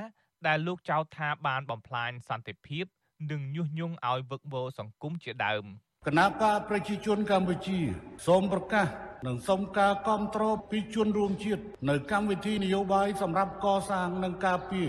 [0.46, 2.85] ដែលលោកចោទថាបានបំផ្លាញសន្តិភាព
[3.31, 5.64] និងញុះញង់ឲ្យវឹកវរសង្គមជាដើម
[6.07, 7.79] គណៈបកប្រជាជនកម្ពុជា
[8.26, 8.87] សូមប្រកាស
[9.26, 14.87] និងសូមការគ្រប់គ្រងពីជនរួមជាតិនៅកម្មវិធីនយោបាយសម្រាប់កសាងនិងការពារ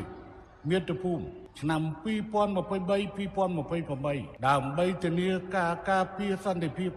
[0.69, 1.23] មាតុភូមិ
[1.59, 6.91] ឆ្នាំ2023-2028ដើម្បីធានាការការពារសន្តិភាព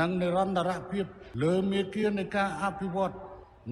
[0.00, 1.04] និងនិរន្តរភាព
[1.42, 3.14] លើមេគានៃការអភិវឌ្ឍ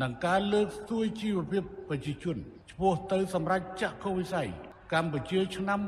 [0.00, 2.36] និងការលើកស្ទួយជីវភាពប្រជាជន
[2.70, 4.48] ឆ្ពោះទៅសម្រេចចក្ខុវិស័យ
[4.92, 5.80] កម្ពុជាឆ្នាំ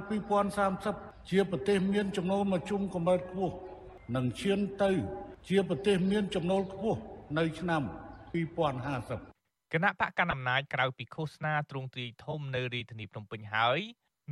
[0.60, 3.56] 2030ជាប្រទេសមានចំណូលមធ្យមកម្រិតខ្ពស់
[4.16, 4.90] និងឈានទៅ
[5.48, 7.00] ជាប្រទេសមានចំណូលខ្ពស់
[7.38, 7.82] នៅឆ្នាំ
[8.62, 13.80] 2050គណៈបកកណ្ដាលអំណាចក្រៅពីឃោសនាទ្រង់ទ្រាយធំនៅរាជធានីភ្នំពេញហើយ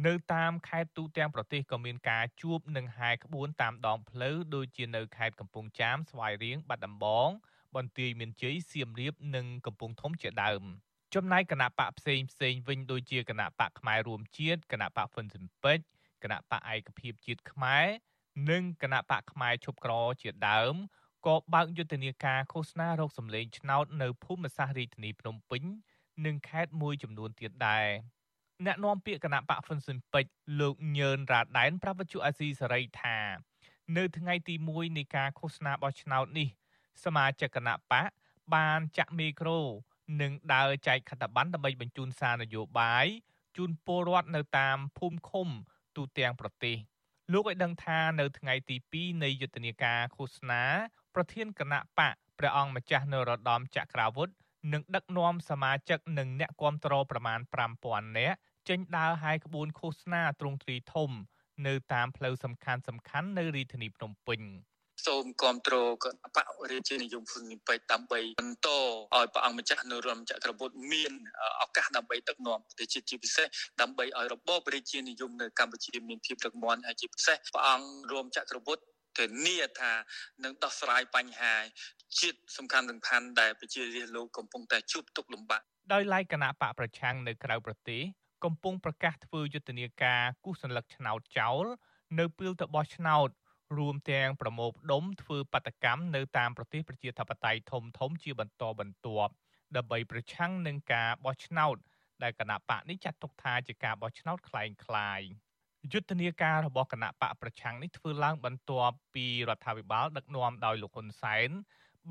[0.06, 7.28] នៅតាមខេត្តទូទាំងប្រទេសក៏មានការជួបនិងហែក្បួនតាមដងផ្លូវដូចជានៅខេត្តកំពង់ចាមស្វាយរៀងបាត់ដំបង
[7.76, 10.62] បន្ទាយមានជ័យសៀមរាបនិងកំពង់ធំជាដើម
[11.14, 15.84] ចំណែកគណៈបកផ្សេងផ្សេងវិញដូចជាគណៈបកផ្នែករួមជាតិគណៈបកហ្វុនស៊ិនពេជ្រ
[16.22, 17.86] គណៈបកឯកភាពជាតិខ្មែរ
[18.50, 20.74] និងគណៈបកផ្នែកឈប់ក្រជាដើម
[21.26, 25.62] ក៏បើកយុទ្ធនាការឃោសនារោគសម្លេងឆ្នោតនៅភូមិសាស្ត្ររាជធានីភ្នំពេញ
[26.24, 27.88] និងខេត្តមួយចំនួនទៀតដែរ
[28.66, 33.18] អ្នកនាំពាក្យគណៈបកហ្វុនស៊ិនពេជ្រលោកញឿនរ៉ាដែនប្រាប់វិទ្យុអាស៊ីសេរីថា
[33.96, 36.48] នៅថ្ងៃទី1នៃការឃោសនាបោះឆ្នោតនេះ
[37.04, 38.10] សមាជិកគណៈបក
[38.54, 39.60] បានចាក់មីក្រូ
[40.20, 43.06] និងដើរចែកខិត្តប័ណ្ណដើម្បីបញ្ជូនសារនយោបាយ
[43.56, 45.48] ជូនពលរដ្ឋនៅតាមភូមិឃុំ
[45.96, 46.76] ទូទាំងប្រទេស
[47.32, 50.62] លោកឲ្យដឹងថានៅថ្ងៃទី2នៃយុទ្ធនាការឃោសនា
[51.14, 54.28] ប្រធានគណៈបកព្រះអង្គម្ចាស់នរោត្តមចក្រាវុធ
[54.72, 57.40] នឹងដឹកនាំសមាជិកនិងអ្នកគាំទ្រប្រមាណ
[57.78, 58.36] 5000នាក់
[58.68, 61.10] ចេញដើរហាយក្បួនឃោសនាទ្រង់ទ្រីធំ
[61.66, 64.40] នៅតាមផ្លូវសំខាន់សំខាន់នៅរាជធានីភ្នំពេញ
[65.06, 71.12] សូមគ្រប់គ្រងគណៈបករាជានិយមភូមិពេជ្រដើម្បីបន្តឲ្យព្រះអង្គម្ចាស់នរោត្តមចក្រពុទ្ធមាន
[71.62, 73.46] ឱកាសដើម្បីដឹកនាំប្រទេសជាតិជាពិសេស
[73.80, 78.82] ដើម្បីឲ្យរបបរាជានិយមនៅកម្ពុជាមានភាពរឹងមាំហើយជាពិសេសព្រះអង្គរួមចក្រពុទ្ធ
[79.18, 79.92] ធានាថា
[80.44, 81.54] នឹងដោះស្រាយបញ្ហា
[82.20, 85.62] ជាតិសំខាន់សំខាន់ដែលប្រជារាស្ត្រលោកកំពុងតែជួបទុក្ខលំបាក
[85.92, 88.02] ដោយឡែកគណៈបកប្រឆាំងនៅក្រៅប្រទេស
[88.44, 91.64] កំពុងប្រកាសធ្វើយុទ្ធនាការគូសសញ្ញលឹកឆ្នោតចោល
[92.18, 93.28] នៅពេលទៅបោះឆ្នោត
[93.77, 99.33] រួមទាំងប្រមូលផ្ដុំធ្វើបដកម្មនៅតាមប្រទេសប្រជាធិបតេយ្យធំធំជាបន្តបន្ទាប់
[99.75, 101.77] ដើម្បីប្រឆាំងនឹងការបោះឆ្នោត
[102.23, 105.27] ដែលគណៈបកនេះចាត់ទុកថាជាការបោះឆ្នោតคล้ายៗ
[105.91, 111.49] យុទ្ធនាការរបស់គណៈបកប្រឆាំងនេះធ្វើឡើងបន្ទាប់ពីរដ្ឋាភិបាលដឹកនាំដោយលោកហ៊ុនសែន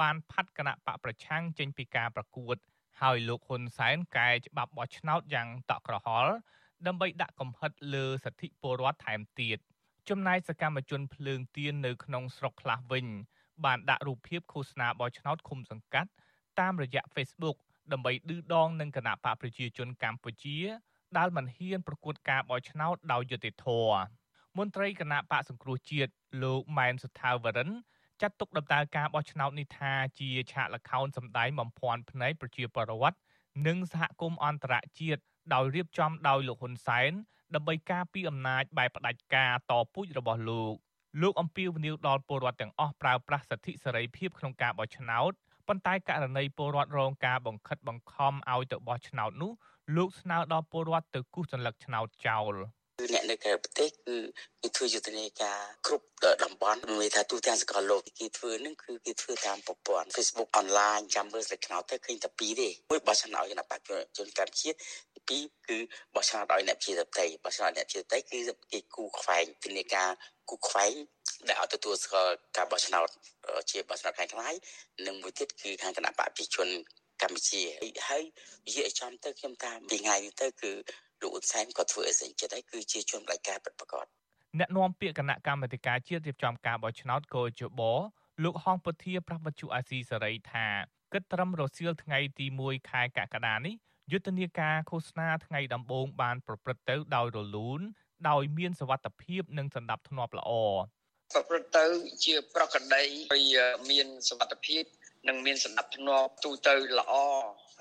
[0.01, 2.57] បានផាត់គណៈបកប្រឆាំងចេញពីការប្រកួត
[3.01, 6.33] ហើយលោកហ៊ុនសែនកែច្បាប់បោះឆ្នោតយ៉ាងតក់ក្រហល់
[6.87, 9.59] ដើម្បីដាក់កំហិតលើសិទ្ធិពលរដ្ឋថែមទៀត
[10.10, 13.08] ចំណែកសកម្មជនភ្លើងទៀននៅក្នុងស្រុកខ្លះវិញ
[13.66, 16.10] បានដាក់រូបភាពឃោសនាបោះឆ្នោតឃុំសង្កាត់
[16.60, 17.58] តាមរយៈ Facebook
[17.92, 20.60] ដើម្បីឌឺដងនឹងគណៈបកប្រជាជនកម្ពុជា
[21.18, 24.00] ដែលមិនហ៊ានប្រកួតការបោះឆ្នោតដោយយុត្តិធម៌
[24.58, 26.12] មន្ត្រីគណៈបកសង្គ្រោះជាតិ
[26.44, 27.70] លោកម៉ែនសុថាវរិន
[28.22, 33.18] ចាត់ទុកដំណើរការបោះឆ្នោតនេះថាជាឆាកល្ខោនសម្ដែងបំភាន់ភ្នែកប្រជាពលរដ្ឋ
[33.68, 35.22] និងសហគមន៍អន្តរជាតិ
[35.54, 37.12] ដោយរៀបចំដោយលោកហ៊ុនសែន
[37.56, 40.76] ដើម្បីការពារអំណាចបែបផ្ដាច់ការតពូជរបស់លោក
[41.22, 45.32] លោកអំពីវនីវដល់ពលរដ្ឋទាំងអស់ប្រើប្រាស់សិទ្ធិសេរីភាពក្នុងការបោះឆ្នោត
[45.68, 49.52] ប៉ុន្តែករណីពលរដ្ឋរងការបង្ខិតបង្ខំឲ្យទៅបោះឆ្នោតនោះ
[49.96, 52.56] លោកស្នើដល់ពលរដ្ឋទៅគូសសញ្ញលឹកឆ្នោតចោល
[53.02, 54.16] គឺអ្នកនៅក្រៅប្រទេសគឺ
[54.62, 56.06] គេធ្វើយុទ្ធនាការគ្រប់
[56.44, 64.70] តំបន់មានថាទូទាំងសកលលោកគេធ្វើនឹងគឺគេធ្វើតាមប្រព័ន្ធ Facebook online ចាំមើលស្លេចឆ្នោតទៅឃើញតែពីរទេមួយបោះឆ្នោតឲ្យអ្នកបច្ចុប្បន្នជនកម្ពុជា
[65.30, 65.78] ទី2គឺ
[66.16, 68.40] បោះឆ្នោតឲ្យអ្នកជាតតីបោះឆ្នោតអ្នកជាតតីគឺ
[68.72, 70.10] គេគូខ្វែងទិនាការ
[70.50, 70.94] គូខ្វែង
[71.48, 73.08] ដែលឲ្យទទួលស្គាល់ការបោះឆ្នោត
[73.72, 74.54] ជាបោះឆ្នោតខាងខ្ល้าย
[75.06, 76.70] និងមួយទៀតគឺខាងគណៈបព្វជិជន
[77.22, 77.62] កម្ពុជា
[78.08, 78.24] ហើយ
[78.68, 80.72] និយាយឲ្យចំទៅខ្ញុំតាមពីថ្ងៃនេះទៅគឺ
[81.22, 84.06] លោកអ៊ុនសែនក៏ធ្វើអេសិនចិត្តហើយគឺជាជនបដិការពិតប្រាកដ
[84.60, 87.82] អ្នកនាំពាក្យគណៈកម្មាធិការជាតិរៀបចំការបោះឆ្នោតកោជប
[88.44, 90.68] លោកហងពធាប្រពន្ធអាស៊ីសេរីថា
[91.14, 93.76] គិតត្រឹមរសៀលថ្ងៃទី1ខែកក្កដានេះ
[94.12, 97.82] យុទ្ធនាការឃោសនាថ្ងៃដំបូងបានប្រព្រឹត្តទៅដោយរលូន
[98.30, 100.52] ដោយមានសវត្ថភាពនិងសន្តិភាពល្អ
[101.34, 101.86] ប្រព្រឹត្តទៅ
[102.26, 103.58] ជាប្រកដីហើយ
[103.92, 104.84] មានសវត្ថភាព
[105.28, 107.14] និងមានសន្តិភាពទូទៅល្អ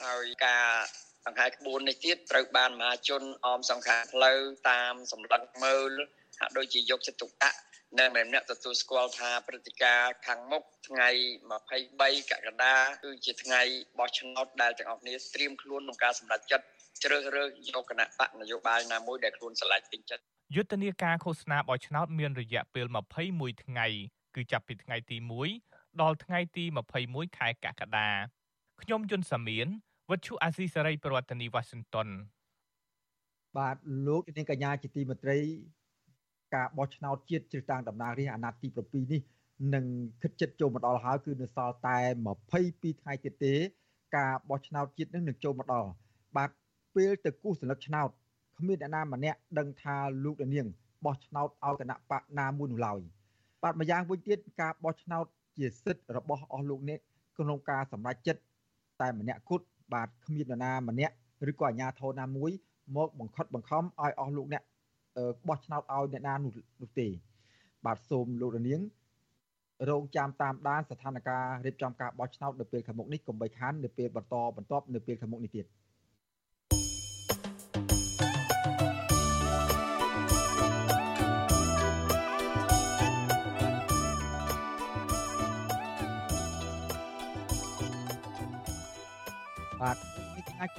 [0.04, 0.66] ហើយការ
[1.26, 4.38] ដង្ហែក្បួននេះទៀតត្រូវបានមហាជនអមសង្ខារផ្លូវ
[4.70, 5.92] តាមសម្លឹងមើល
[6.40, 7.58] ហាក់ដូចជាយកចិត្តទុកដាក់
[7.98, 11.08] និងម្នាក់ទទួលស្គាល់ថាព្រឹត្តិការណ៍ខាងមុខថ្ងៃ
[11.66, 13.62] 23កក្កដាគឺជាថ្ងៃ
[13.98, 16.66] បោះឆ្នោតដែលទាំងអស់គ្នាត្រៀមខ្លួនក្នុងការសម្រេចចិត្ត
[17.04, 20.24] ជ្រើសរើសយកគណៈបកនយោបាយណាមួយដែលខ្លួនស្រឡាញ់ពេញចិត្ត
[20.56, 22.86] យុទ្ធនាការឃោសនាបោះឆ្នោតមានរយៈពេល
[23.26, 23.86] 21ថ្ងៃ
[24.34, 25.16] គឺចាប់ពីថ្ងៃទី
[25.58, 26.64] 1ដល់ថ្ងៃទី
[27.00, 28.08] 21ខែកក្កដា
[28.82, 29.68] ខ្ញុំយុនសាមៀន
[30.10, 32.08] វិទ្យុអាស៊ីសេរីប្រធានាធិបតី Washington
[33.58, 35.38] បាទលោកនាងកញ្ញាជាទីមេត្រី
[36.54, 39.22] ការបោះឆ្នោតជាតិជ្រើសតាំងតំណាងរាស្ត្រអាណត្តិទី7នេះ
[39.74, 39.84] នឹង
[40.22, 41.98] គិតចិត្តចូលមកដល់ហើយគឺនៅសល់តែ
[42.46, 43.54] 22ថ្ងៃទៀតទេ
[44.16, 45.90] ការបោះឆ្នោតជាតិនឹងនឹងចូលមកដល់
[46.36, 46.50] បាទ
[46.94, 48.08] ពេលទៅគូសសន្លឹកឆ្នោត
[48.58, 50.66] គ្មានអ្នកណាម្នាក់ដឹងថាលោកនាង
[51.04, 53.00] បោះឆ្នោតឲ្យគណៈបកណាមួយនោះឡើយ
[53.62, 55.24] បាទម្យ៉ាងវិញទៀតការបោះឆ្នោត
[55.56, 57.00] ជាសិទ្ធិរបស់អស់លោកអ្នក
[57.38, 58.42] ក្នុងការសម្រេចចិត្ត
[59.00, 61.14] តែម្នាក់គត់ បាទគ្មាននរណាម្នាក់
[61.50, 62.50] ឬក៏អាជ្ញាធរណាមួយ
[62.96, 64.62] មកបង្ខិតបង្ខំឲ្យអស់លោកអ្នក
[65.48, 67.08] បោះឆ្នោតឲ្យអ្នកណានោះទេ
[67.86, 68.80] បាទសូមលោករនាង
[69.88, 75.66] រងចាំតាមដានស្ថានភាពរៀបចំការបោះឆ្នោតនៅពេលខាងមុខនេះកុំបីខាននៅពេលបន្តបន្ទាប់នៅពេលខាងមុខនេះទៀត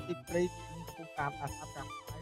[0.08, 2.22] ទីព្រៃក្នុងតាមអាសកម្មផ្សាយ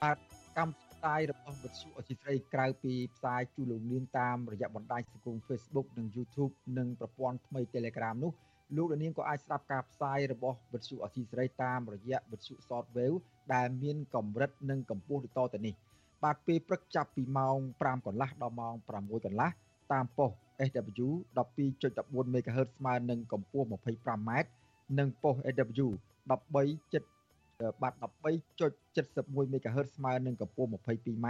[0.00, 0.16] បាទ
[0.56, 8.32] កម្មផ្សាយរបស់វិទ្យុអសីស្រីក្រៅពីផ្សាយជូនលោកនាងតាមរយៈបណ្ដាញសង្គម Facebook និង YouTube និងប្រព័ន្ធថ្មី Telegram នោះ
[8.76, 13.16] លោកនាងក៏អាចស្ដាប់ការផ្សាយរបស់វិទ្យុអសីស្រីតាមរយៈវិទ្យុ Shortwave
[13.54, 15.74] ដែលមានកម្រិតនិងកម្ពស់ដូចតទៅនេះ
[16.24, 19.50] បាទពេលព្រឹកចាប់ពីម៉ោង5កន្លះដល់ម៉ោង6កន្លះ
[19.92, 20.30] តាមប៉ុស
[20.68, 24.30] SW 12.14 MHz ស្មើនឹងកម្ពស់ 25m
[24.98, 25.88] និងប៉ុស SW
[26.30, 26.52] 13.7
[27.82, 31.28] បាទ13.71 MHz ស្មើនឹងកម្ពស់ 22m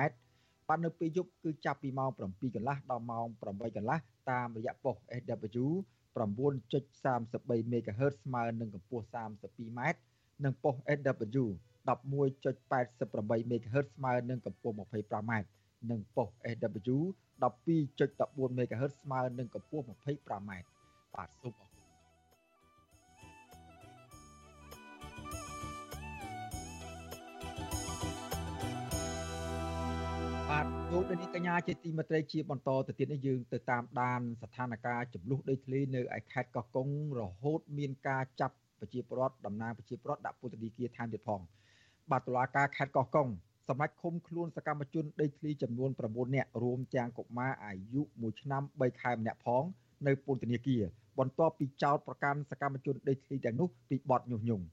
[0.68, 3.98] បាទនៅពេលយប់គឺចាប់ពីម៉ោង7កន្លះដល់ម៉ោង8កន្លះ
[4.30, 5.66] តាមរយៈប៉ុស SW
[6.16, 9.80] 9.33 MHz ស្មើនឹងកម្ពស់ 32m
[10.44, 11.44] និងប៉ុស SW
[11.88, 15.32] 11.88 MHz ស្មើនឹងកម្ពស់ 25m
[15.90, 16.98] និងប៉ុស SW
[17.42, 20.50] 12.14 MHz ស្មើនឹងកម្ពស់ 25m
[21.14, 21.84] បាទសូមអរគុណ
[30.50, 41.40] បាទលោកនាងកញ្ញាជាទីមេត្រីជាបន្តទៅទៀតនេះយើងទៅតាមដានស្ថានភាពចំនួនដីធ្លីនៅឯខេត្តកោះកុងរហូតមានការចាប់ប្រជាពលរដ្ឋតំណាងប្រជាពលរដ្ឋដាក់ពន្ធនាគារថែមទៀតផង
[42.10, 43.28] បាទតុលាការខេត្តកោះកុង
[43.68, 49.64] សម្រាប់ឃុំខ្លួនសកម្មជនដីធ្លីចំនួន9នាក់រួមទាំងកុមារអាយុ1ឆ្នាំ3ខែម្នាក់ផង
[50.06, 50.82] នៅពន្ធនាគារ
[51.18, 54.64] បន្ទាប់ពីចោទប្រកាន់សកម្មជនដីធ្លីទាំងនោះពីបទញុះញង់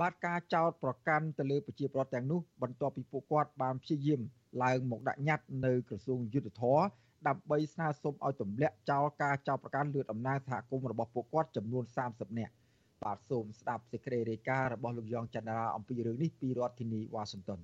[0.00, 4.20] បាទការចោទប្រកាន់ទៅលើប្រជាពលរដ្ឋទាំងនោះបន្ទាប់ពីពួកគាត់បានព្យាយាម
[4.62, 6.88] ឡើងមកដាក់ញត្តិនៅក្រសួងយុទ្ធភ័ព
[7.28, 12.52] ដើម្បីស្នើសុំឲ្យទម្លាក់ចោលការចោទប្រកាន់លើតំណាងសហគមន៍របស់ពួកគាត់ចំនួន30នាក់
[13.04, 17.60] បាទសូមស្ដាប់សេចក្តីរាយការណ៍របស់លោកយ៉ងច័ន្ទរាអំពីរឿងនេះពីរដ្ឋធានីវ៉ាស៊ីនតោន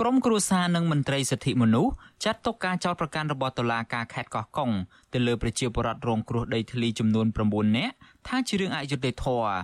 [0.00, 1.92] ក្រមគ្រួសារនិងមន្ត្រីសិទ្ធិមនុស្ស
[2.24, 4.70] ចាត់ទុកការចោទប្រកាន់របស់តុលាការខេត្តកោះកុង
[5.12, 7.94] ទៅលើប្រជាពលរដ្ឋរងគ្រោះដីធ្លីចំនួន9នាក់
[8.28, 9.54] ថាជារឿងអយុត្តិធម៌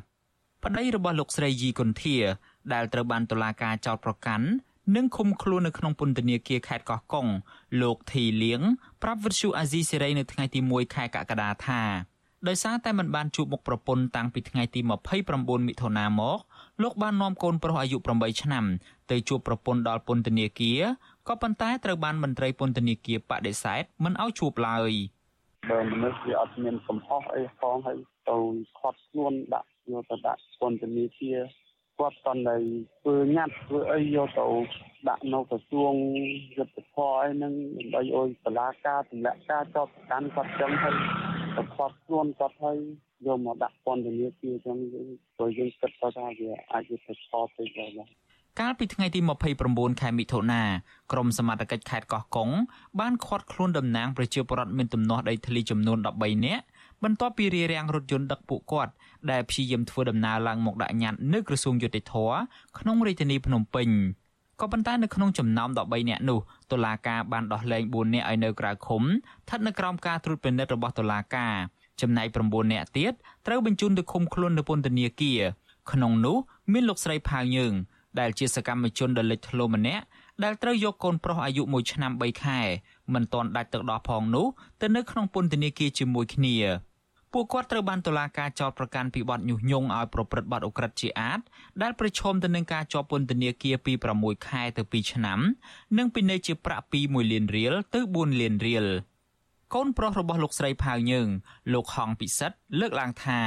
[0.64, 2.16] ប្តីរបស់លោកស្រីយីគុន្ធា
[2.72, 4.46] ដែលត្រូវបានតុលាការចោទប្រកាន់
[4.96, 7.26] និងឃុំខ្លួននៅក្នុងពន្ធនាគារខេត្តកោះកុង
[7.82, 8.62] លោកធីលៀង
[9.02, 11.82] ប្រាប់វិទ្យុអាស៊ីសេរីនៅថ្ងៃទី1ខែកក្កដាថា
[12.48, 16.38] ដោយសារតែមិនបានជួបមុខប្រពន្ធតាំងពីថ្ងៃទី29មិថុនាមក
[16.82, 18.64] លោកបាននាំកូនប្រុសអាយុ8ឆ្នាំ
[19.10, 20.80] ទៅជួបប្រពន្ធដល់ពន្ធនាគារ
[21.28, 24.92] ក៏ប៉ុន្តែត្រូវបានមន្ត្រីពន្ធនាគារបដិសេធមិនឲ្យជួបឡើយ
[25.70, 28.36] បើមនុស្សវាអត់មានកំហុសអីផងហើយទៅ
[28.78, 31.38] ខាត់ខ្លួនដាក់យកទៅដាក់ពន្ធនាគារ
[31.98, 32.56] គាត់តន្តែ
[33.02, 34.46] ធ្វើញ៉ាត់ធ្វើអីយកទៅ
[35.08, 35.94] ដាក់នៅក្រសួង
[36.56, 40.96] យុទ្ធភ័ពអីហ្នឹងដើម្បីឲ្យបលាការទម្លាក់ការចោទប្រកាន់គាត់ចឹងហើយ
[41.56, 42.78] ទៅខាត់ខ្លួនគាត់ហើយ
[43.26, 44.76] យកមកដាក់ពន្ធនាគារចឹង
[45.36, 46.08] ព្រោះយើងគិតថា
[46.38, 47.06] វាអាចជាផ
[47.42, 48.00] លទៅដែរ
[48.60, 49.20] កាលពីថ្ងៃទី
[49.60, 50.62] 29ខែមិថុនា
[51.12, 52.50] ក្រមសមត្ថកិច្ចខេត្តកោះកុង
[53.00, 56.64] បានឃាត់ខ្លួនតំណាងប្រជាពលរដ្ឋមានទំនាស់ដីធ្លីចំនួន13នាក់
[57.04, 58.92] បន្ទាប់ពីរារាំងរថយន្តដឹកពួកគាត់
[59.30, 62.14] ដែលព្យាយាមធ្វើដំណើរឡើងមកដាក់ញត្តិនៅក្រសួងយុតិធធ
[62.78, 63.88] ក្នុងរាជធានីភ្នំពេញ
[64.60, 66.38] ក៏ប៉ុន្តែនៅក្នុងចំណោម13នាក់នោះ
[66.72, 71.54] តុលាការបានដោះលែង4នាក់ឲ្យនៅក្រៅឃុំស្ថិតនៅក្រោមការត្រួតពិនិត្យរបស់តុលាការ
[72.00, 73.12] ចំណែក9នាក់ទៀត
[73.46, 75.40] ត្រូវបញ្ជូនទៅឃុំខ្លួននៅពន្ធនាគារ
[75.92, 76.36] ក្នុងនោះ
[76.72, 77.74] មានលោកស្រីផាវយើង
[78.20, 80.04] ដែលជាសកម្មជនដ៏លេចធ្លោម្នាក់
[80.44, 82.60] ដែលត្រូវយកកូនប្រុសអាយុ1ឆ្នាំ3ខែ
[83.14, 84.46] មិនទាន់ដាច់ទឹកដោះផងនោះ
[84.80, 86.56] ទៅនៅក្នុងពន្ធនាគារជាមួយគ្នា
[87.32, 91.40] ពួកគាត់ត្រូវបានតុលាការចោទប្រកាន់ពីបទញុះញង់ឲ្យប្រព្រឹត្តបទឧក្រិដ្ឋជាអាត
[91.82, 95.40] ដែលប្រឈមទៅនឹងការជាប់ពន្ធនាគារពី6ខែទៅ2ឆ្នាំ
[95.98, 98.86] និងពិន័យជាប្រាក់ពី1លានរៀលទៅ4លានរៀល
[99.74, 101.28] កូនប្រុសរបស់លោកស្រីផាវយើង
[101.72, 103.40] លោកហងពិសិដ្ឋលើកឡើងថា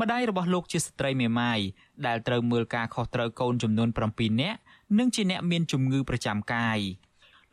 [0.00, 1.60] ម្ដាយរបស់លោកជាស្ត្រីមេម៉ាយ
[2.06, 4.58] ដែលត្រូវមើលការខុសត្រូវកូនចំនួន7នាក់
[4.98, 6.78] និងជាអ្នកមានជំងឺប្រចាំកាយ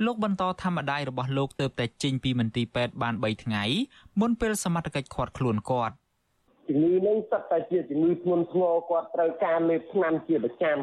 [0.05, 3.63] លោកបន្តថាម្ដាយរបស់លោកទៅតែចេញពីមន្ទីរពេទ្យបាន3ថ្ងៃ
[4.19, 5.95] មុនពេលសមត្ថកិច្ចឃាត់ខ្លួនគាត់
[6.67, 10.77] ជំងឺនឹងសិតតែជាជំងឺធ្ងន់ធ្ងរគាត់ត្រូវការលេបថ្នាំជាប្រចាំ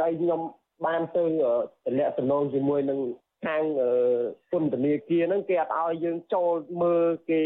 [0.00, 0.40] ហើយខ្ញុំ
[0.86, 1.24] បានទៅ
[1.86, 2.98] តំណែងតំណងជាមួយនឹង
[3.44, 3.62] ខាង
[4.50, 6.52] ពន្ធនាគារហ្នឹងគេអត់ឲ្យយើងចូល
[6.82, 7.40] មើលគេ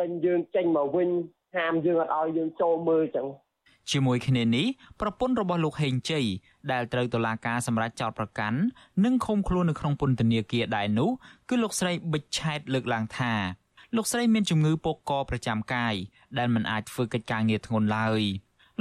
[0.00, 1.08] ដេញយើងចេញមកវិញ
[1.56, 3.26] ហាមយើងអត់ឲ្យយើងចូលមើលចឹង
[3.90, 4.66] ជាមួយគ្នានេះ
[5.00, 6.26] ប្រពន្ធរបស់លោកហេងជ័យ
[6.72, 8.58] ដែលត្រូវតុលាការសម្រេចចោទប្រកាន់
[9.04, 11.10] និងឃុំខ្លួននៅក្នុងពន្ធនាគារដែរនោះ
[11.48, 13.32] គឺលោកស្រីប៊ិចឆែតលើកឡើងថា
[13.96, 15.94] លោកស្រីមានជំងឺពោកកប្រចាំកាយ
[16.38, 18.22] ដែលមិនអាចធ្វើកិច្ចការងារធ្ងន់ឡើយ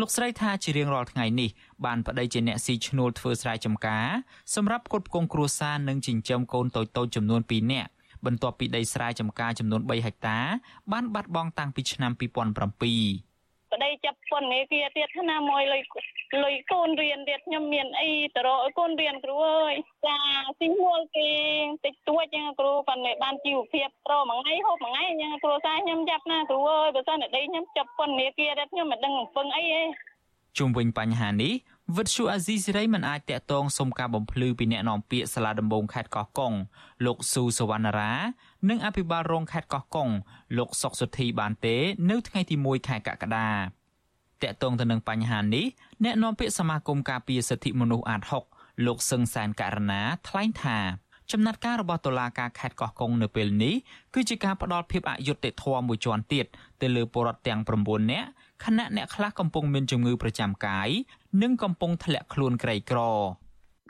[0.01, 1.49] លោកស្រីថាជារៀងរាល់ថ្ងៃនេះ
[1.85, 4.07] បានប្តីជាអ្នកស៊ីឈ្នួលធ្វើស្រែចម្ការ
[4.55, 7.89] សម្រាប់គ្រប់គ្រងគ្រួសារនិងចិញ្ចឹមកូនតូចៗចំនួន2នាក់
[8.25, 10.39] បន្ទាប់ពីដីស្រែចម្ការចំនួន3ហិកតា
[10.91, 13.28] បានបាត់បង់តាំងពីឆ្នាំ2007
[13.73, 15.81] ប្តីចាប់ពន្ធនាគារទៀតណាមួយលុយ
[16.43, 19.73] លុយកូនរៀនទៀតខ្ញុំមានអីទៅរកឲ្យកូនរៀនគ្រូអើយ
[20.05, 20.17] ចា
[20.59, 21.29] ស៊ីមួលគេ
[21.85, 29.81] តិចតួចចឹងគ្រូប៉ុន្តែបានជីវភាពប្រមួយថ្ងៃហូបមួយថ្ងៃចឹងគ្រូសាខ្ញុំចាប់ណាគ្រូអើយបើសិនតែដីខ្ញុំចាប់ពន្ធនាគារទៀតខ្ញុំមិនដឹងអំពឹងអីទេ
[30.57, 31.53] ជុំវិញបញ្ហានេះ
[31.97, 36.53] វិទ្យុអាស៊ីសេរីមិនអាចតាក់ទងសុំការបំភ្លឺពីអ្នកនាំពាក្យសាលាដំបងខេត្តកោះកុង
[37.05, 38.13] លោកស៊ូសវណ្ណារា
[38.67, 40.09] និងអភិបាលរងខេត្តកោះកុង
[40.57, 41.75] លោកសុកសុធីបានទេ
[42.09, 43.49] នៅថ្ងៃទី1ខែកក្កដា
[44.43, 45.65] តាក់ទងទៅនឹងបញ្ហានេះ
[46.03, 48.21] អ្នកនាំពាក្យសមាគមការពារសិទ្ធិមនុស្សអាត
[48.53, 50.79] 6លោកសឹងសានករណាថ្លែងថា
[51.31, 53.75] ចំណាត់ការរបស់តុលាការខេត្តកោះកុងនៅពេលនេះ
[54.13, 56.45] គឺជាការផ្ដល់ភាពអយុត្តិធម៌មួយជាន់ទៀត
[56.81, 58.27] ទៅលើពលរដ្ឋទាំង9នាក់
[58.65, 60.89] ខណៈអ្នកខ្លះកំពុងមានជំងឺប្រចាំកាយ
[61.41, 62.99] និងកំពុងធ្លាក់ខ្លួនក្រីក្រ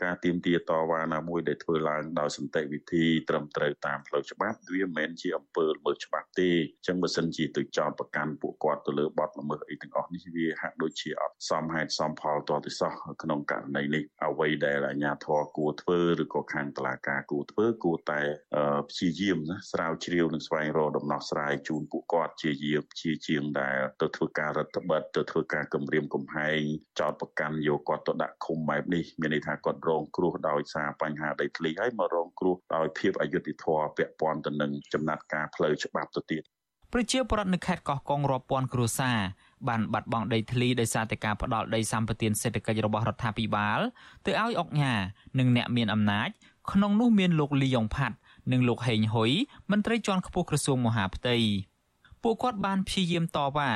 [0.04, 18.22] ការទៀមទាតវ៉ាណាមួយដែលធ្វើឡើងដោយសន្តិវិធីត្រឹមត្រូវតាមផ្លូវច្បាប់វាមិនមែនជាអំពើល្មើសច្បាប់ទេអញ្ចឹងបើសិនជាទៅចោទប្រកាន់ពួកគាត់ទៅលើបទល្មើសអីទាំងអស់នេះវាហាក់ដូចជាអត់សមហេតុសមផលតទៅសោះក្នុងករណីនេះអ្វីដែលអាជ្ញាធរគួរធ្វើឬក៏ខាងតុលាការគួរធ្វើគួរតែ
[18.90, 26.62] ព្យាយាមណាស្រាវជ្រាវនិងស្វែងរកដំណោះស្រាយជូនពួកគាត់ជាយាមជាជាងដែលទៅធ្វើការរដ្ឋបិទទៅធ្វើការគម្រាមកំហែង
[27.00, 36.44] ចោទប្រកាន់យកគាត់ទៅដាក់ឃុំបែបនេះមានន័យថាគាត់រងគ្រោះដោយសារបញ្ហាដីធ្លីហើយមករងគ្រោះដោយភាពអយុត្តិធម៌ពាក់ព័ន្ធទៅនឹងចំណាត់ការផ្លូវច្បាប់ទៅទៀត
[36.94, 39.18] ប្រជាពលរដ្ឋនៅខេត្តកោះកុងរាប់ពាន់គ្រួសារ
[39.68, 43.80] បានបាត់បង់ដីធ្លីដោយសារតែការផ្ដាល់ដីសម្បត្តិសេដ្ឋកិច្ចរបស់រដ្ឋាភិបាល
[44.26, 44.94] ទៅឲ្យអុកញ៉ា
[45.40, 46.30] និងអ្នកមានអំណាច
[46.72, 48.16] ក្នុងនោះមានលោកលីយ៉ុងផាត់
[48.52, 49.32] និងលោកហេងហ៊ុយ
[49.72, 51.36] មន្ត្រីជាន់ខ្ពស់ក្រសួងមហាផ្ទៃ
[52.24, 53.70] ពួកគាត់បានព្យាយាមតវ៉ា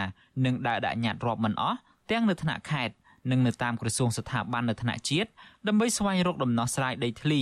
[0.45, 1.77] និងដើរដាក់ញត្តិរាប់មិនអស់
[2.11, 2.95] ទាំងនៅថ្នាក់ខេត្ត
[3.31, 5.29] និងនៅតាមក្រសួងស្ថាប័ននៅថ្នាក់ជាតិ
[5.67, 7.41] ដើម្បីស្វែងរកដំណោះស្រាយដីធ្លី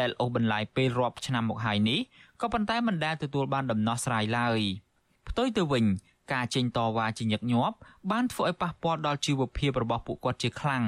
[0.00, 2.00] ដែលអូសបន្លាយពេលរាប់ឆ្នាំមកហើយនេះ
[2.40, 4.60] ក៏ប៉ុន្តែមិនដែលទទួលបានដំណោះស្រាយឡើយ
[5.28, 5.84] ផ្ទុយទៅវិញ
[6.32, 7.76] ការចេញតវ៉ាជាញឹកញាប់
[8.10, 10.84] បានធ្វើឲ្យប៉ះពាល់ដល់ជីវភាពរបស់ពួកគាត់ជាខ្លាំង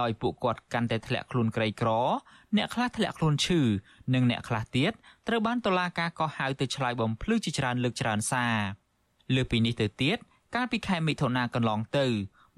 [0.00, 1.90] ដោយពួកគាត់កាន់តែធ្លាក់ខ្លួនក្រីក្រ
[2.56, 3.60] អ្នកខ្លះធ្លាក់ខ្លួនឈឺ
[4.14, 4.92] និងអ្នកខ្លះទៀត
[5.28, 8.56] ត្រូវបានតុលាការកោះហៅទៅឆ្លើយបំភ្លឺជាច្រើនលើកច្រើនសារ
[9.34, 10.18] លើពីនេះទៅទៀត
[10.54, 12.06] កាលពីខែមិថុនាកន្លងទៅ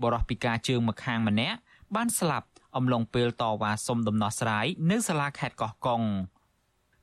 [0.02, 1.58] បរិះពិការជើងម្ខាងម្នាក់
[1.94, 6.02] បានស្លាប់ អំឡុងពេលតវ៉ាសុំដំណោះស្រាយនៅសាលាខេត្តកោះកុង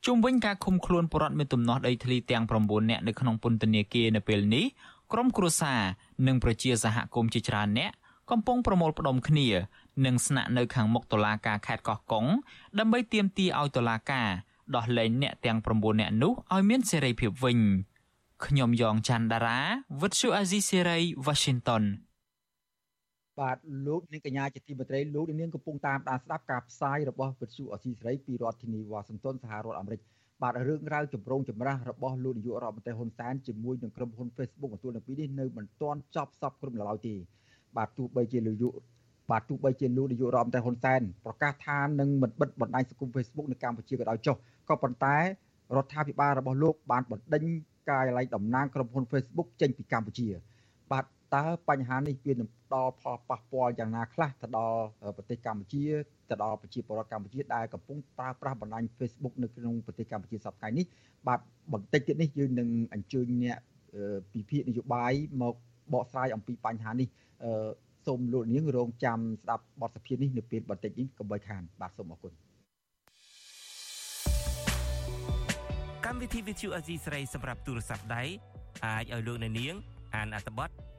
[0.06, 4.66] ជុំវិញការឃុំខ្លួនបរិវត្តមានទំនាស់ដីធ្លីទាំង9នាក់នៅក្នុងពន្ធនាគារនៅពេលនេះ
[5.12, 5.82] ក្រុមគ្រួសារ
[6.28, 7.92] និងប្រជាសហគមន៍ជាច្រើនអ្នក
[8.32, 9.48] កំពុងប្រមូលផ្ដុំគ្នា
[10.06, 12.26] និងស្នាក់នៅខាងមុខតុលាការខេត្តកោះកុង
[12.80, 14.30] ដើម្បីទាមទារឲ្យតុលាការ
[14.76, 17.60] ដោះលែងអ្នកទាំង9នាក់នោះឲ្យមានសេរីភាពវិញ
[18.46, 19.60] ខ្ញុំយ៉ងច័ន្ទដារា
[20.02, 21.84] វិទ្យុអាស៊ីសេរី Washington
[23.40, 30.02] បាទលោកនាងកញ្ញាជាទីមេត្រីលោកនាងកំពុងតាមដានស្ដាប់ការផ្សាយរបស់វិទ្យុអសីសេរីពីរដ្ឋធានីវ៉ាស៊ីនតោនសហរដ្ឋអាមេរិក
[30.42, 37.16] បាទរឿងរ៉ាវចម្រូងចម្រាសរបស់លោកនាយករដ្ឋមន្ត្រីហ៊ុនសែនជាមួយនឹងក្រុមហ៊ុន Facebook បន្ទួលនៅពីនេះនៅមិនទាន់ចប់សពគ្រប់ឡើយទេ
[37.78, 38.74] បាទទោះបីជាលោក
[39.32, 44.36] បាទទោះបីជាលោកនាយករដ្ឋមន្ត្រីហ៊ុនសែនប្រកាសថានឹងមិនបិទបណ្ដាញសង្គម Facebook នៅកម្ពុជាក៏ដោយចុះ
[44.70, 45.18] ក៏ប៉ុន្តែ
[45.76, 47.44] រដ្ឋាភិបាលរបស់លោកបានបណ្ដេញ
[47.90, 50.28] ការឡែកតំណាងក្រុមហ៊ុន Facebook ចេញពីកម្ពុជា
[50.92, 54.84] បាទ តើបញ្ហានេះវានឹងដល់ផលប៉ះពាល់យ៉ាងណាខ្លះទៅដល់
[55.18, 55.86] ប្រទេសកម្ពុជា
[56.30, 60.86] ទៅដល់ប្រជាពលរដ្ឋកម្ពុជាដែលកំពុងប្រើប្រាស់បណ្ដាញ Facebook នៅក្នុងប្រទេសកម្ពុជាសប្តាហ៍នេះ
[61.28, 61.40] បាទ
[61.74, 63.58] បន្តិចទៀតនេះយើងនឹងអញ្ជើញអ្នក
[64.34, 65.56] ពិភាក្សានយោបាយមក
[65.94, 67.08] បកស្រាយអំពីបញ្ហានេះ
[68.08, 72.34] សូមលោកនាងរងចាំស្ដាប់បទសភានេះនៅពេលបន្តិចនេះកុំបីខានបាទសូមអរគុណ
[76.06, 78.24] កម្មវិធី Vithu Azizi ស្រីសម្រាប់ទូរស័ព្ទដៃ
[78.86, 79.76] អាចឲ្យលោកអ្នកនាង
[80.16, 80.70] អានអត្ថបទ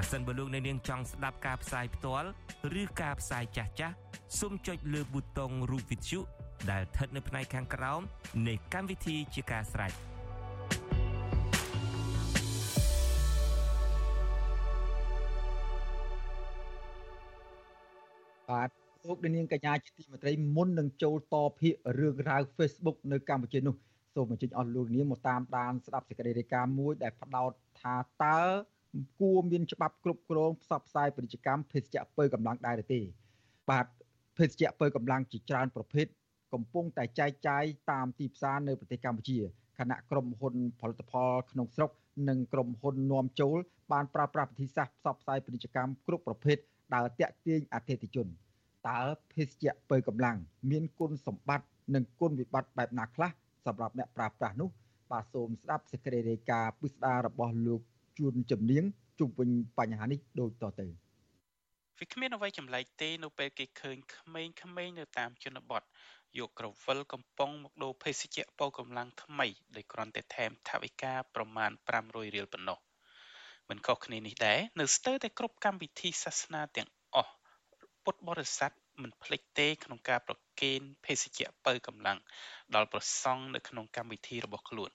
[0.00, 2.28] ប្រសិនបើលោកអ្នកនាងចង់ស្ដាប់ការផ្សាយផ្ទាល់
[2.80, 3.94] ឬការផ្សាយចាស់ចាស់
[4.38, 6.20] សូមចុចលើប៊ូតុងរូបវិទ្យុ
[6.70, 8.00] ដែលស្ថិតនៅផ្នែកខាងក្រោម
[8.48, 9.92] នៃកម្មវិធីជាការស្រេច
[18.50, 18.70] បាទ
[19.06, 23.74] លោកនាងកញ្ញាជាទីមេត្រីមុននឹងចូលតភាគរឿងរ៉ាវ Facebook នៅកម្ពុជានោះ
[24.14, 27.50] សូមអញ្ជើញអស់លោកនាងមកតាមដានស្ដាប់សេចក្តីរាយការណ៍មួយដែលផ្ដោត
[27.80, 27.94] ថា
[28.24, 28.40] តើ
[29.20, 33.00] គួរមានច្បាប់គ្រប់គ្រងផ្សព្វផ្សាយពាណិជ្ជកម្មភេសជ្ជៈពើកម្លាំងដែរឬទេ
[33.70, 33.86] បាទ
[34.36, 36.06] ភេសជ្ជៈពើកម្លាំងជាច្រើនប្រភេទ
[36.52, 39.38] កំពុងតែចែកចាយតាមទីផ្សារនៅប្រទេសកម្ពុជា
[39.78, 41.90] ខណៈក្រុមហ៊ុនផលិតផលក្នុងស្រុក
[42.28, 43.58] និងក្រុមហ៊ុននាំចូល
[43.92, 46.56] បានប្រើប្រាស់វិធីសាស្ត្រផ្សព្វផ្សាយពាណិជ្ជកម្មគ្រប់ប្រភេទ
[46.94, 48.26] ដែលតាក់ទាញអតិថិជន
[48.88, 49.00] តើ
[49.32, 50.36] ភេសជ្ជៈពើកម្លាំង
[50.70, 53.30] មានគុណសម្បត្តិនិងគុណវិបត្តិបែបណាខ្លះ
[53.66, 54.70] សម្រាប់អ្នកប្រើប្រាស់នោះ
[55.10, 57.80] បាទសូមស្ដាប់សេចក្តីរាយការណ៍ពិស្ដាររបស់លោក
[58.18, 58.84] ជួនជំនាញ
[59.18, 59.48] ជុំវិញ
[59.78, 60.86] បញ្ហានេះដូចតទៅ
[61.98, 65.82] វាគ្មានអ្វីចម្លែកទេនៅពេលគេឃើញក្មេងៗនៅតាមជនបទ
[66.38, 69.46] យកក្រវិលកំប៉ុងមកដូរភេសជ្ជៈពោកម្លាំងថ្មី
[69.76, 71.70] ដោយគ្រាន់តែថែមថវិកាប្រមាណ
[72.02, 72.78] 500រៀលប៉ុណ្ណោះ
[73.68, 77.34] មិនខុសគ្នានេះដែរនៅស្ទើរតែគ្រប់កម្មវិធីសាសនាទាំងអស់
[78.04, 82.18] ពុទ្ធបរិស័ទមិនភ្លេចទេក្នុងការប្រគេនភេសជ្ជៈបើកម្លាំង
[82.74, 84.90] ដល់ប្រសង់នៅក្នុងកម្មវិធីរបស់ខ្លួន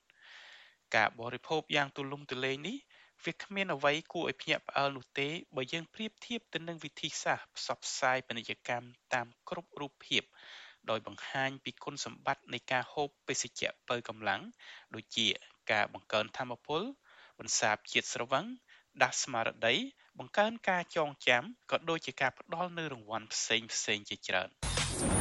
[0.95, 2.77] ការបរិភោគយ៉ាងទូលំទូលាយនេះ
[3.25, 10.23] វាគ្មានអ្វីគួរឲ្យភ្ញាក់ផ្អើលនោះទេបើយើងប្រៀបធៀបទៅនឹងវិធីសាស្ត្រផ្សព្វផ្សាយពាណិជ្ជកម្មតាមគ្រប់រូបភាព
[10.89, 14.41] ដោយបង្ហាញពីគុណសម្បត្តិនៃការហូបបេសជ្ជៈបើកម្លាំង
[14.95, 15.27] ដូចជា
[15.71, 16.81] ការបង្កើនធម៌ពល
[17.39, 18.45] បន្សាបជាតិស្រវឹង
[19.01, 19.75] ដាស់ស្មារតី
[20.19, 24.49] បង្កើនការចងចាំក៏ដូចជាការផ្ដល់នូវរង្វាន់ផ្សេងផ្សេងជាច្រើន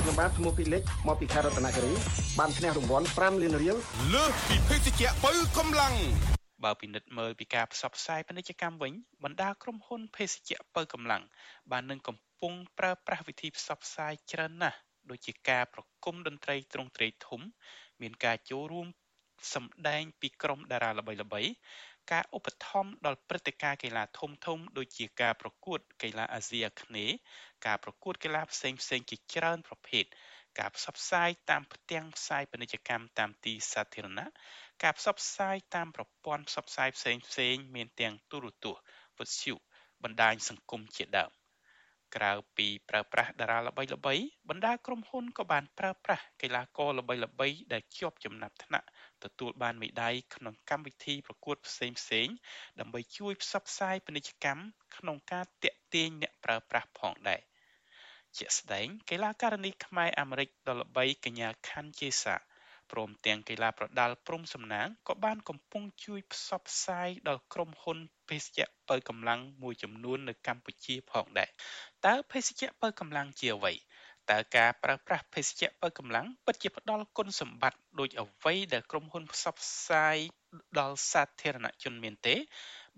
[0.00, 1.92] ខ្ញុំបាទឈ្មោះពីលិចមកពីខេត្តរតនគិរី
[2.38, 3.76] បានឈ្នះរង្វាន់5លានរៀល
[4.14, 5.94] លើសពីភេសជ្ជៈបើកម្លាំង
[6.64, 8.92] បើពិនិត្យមើលពីការផ្សព្វផ្សាយពាណិជ្ជកម្មវិញ
[9.24, 11.22] បណ្ដាក្រុមហ៊ុនភេសជ្ជៈបើកម្លាំង
[11.70, 14.78] បាននឹងកំពុងប្រើប្រាស់វិធីផ្សព្វផ្សាយច្រើនណាស់
[15.10, 17.40] ដូចជាការប្រគំតន្ត្រីទ្រង់ទ្រាយធំ
[18.00, 18.86] មានការចូលរួម
[19.54, 21.50] សម្ដែងពីក្រុមតារាល្បីៗ
[22.12, 27.16] ការឧបត្ថម្ភដល់ព្រឹត្តិការណ៍កីឡាធំធំដូចជាការប្រកួតកីឡាអាស៊ីអាគ្នេយ៍
[27.66, 30.04] ការប្រកួតកីឡាផ្សេងផ្សេងជាច្រើនប្រភេទ
[30.58, 34.28] ការផ្សព្វផ្សាយតាមផ្ទាំងផ្សាយពាណិជ្ជកម្មតាមទីសាធារណៈ
[34.82, 38.82] ការផ្សព្វផ្សាយតាមប្រព័ន្ធផ្សព្វផ្សាយផ្សេងផ្សេងមានទាំងទូរទស្សន៍
[39.18, 39.54] វិទ្យុ
[40.02, 41.30] បណ្ដាញសង្គមជាដើម
[42.16, 44.14] ក្រៅពីប្រើប្រាស់តារាល្បីល្បី
[44.48, 48.86] បណ្ដាក្រុមហ៊ុនក៏បានប្រើប្រាស់កីឡាករល្បីល្បីដែលជាប់ចំណាត់ថ្នាក់
[49.24, 52.28] ទទួលបានមេដាយក្នុងកម្មវិធីប្រកួតផ្សេងផ្សេង
[52.80, 54.62] ដើម្បីជួយផ្សព្វផ្សាយពាណិជ្ជកម្ម
[54.96, 57.40] ក្នុងការតាក់ទាញអ្នកប្រើប្រាស់ផងដែរ
[58.38, 62.36] ជាក់ស្ដែងកីឡាករនីខ្មែរអាមេរិកដ៏ល្បីកញ្ញាខាន់ជេសា
[62.92, 71.48] ព្រមទាំងកីឡាប្រដាល់ព្រំសំណាងក៏បានកំពុងជួយផ្សព្វផ្សាយដល់ក្រុមហ៊ុនភេសជ្ជៈបើកម្លាំងមួយចំនួននៅកម្ពុជាផងដែរ
[72.06, 73.74] តើភេសជ្ជៈបើកម្លាំងជាអ្វី
[74.30, 80.16] តើការប្រើប្រាស់ភេសជ្ជៈបើកម្លាំងពិតជាផ្ដល់គុណសម្បត្តិដូចអ្វីដែលក្រុមហ៊ុនផ្សព្វផ្សាយ
[80.78, 82.36] ដល់សាធារណជនមានទេ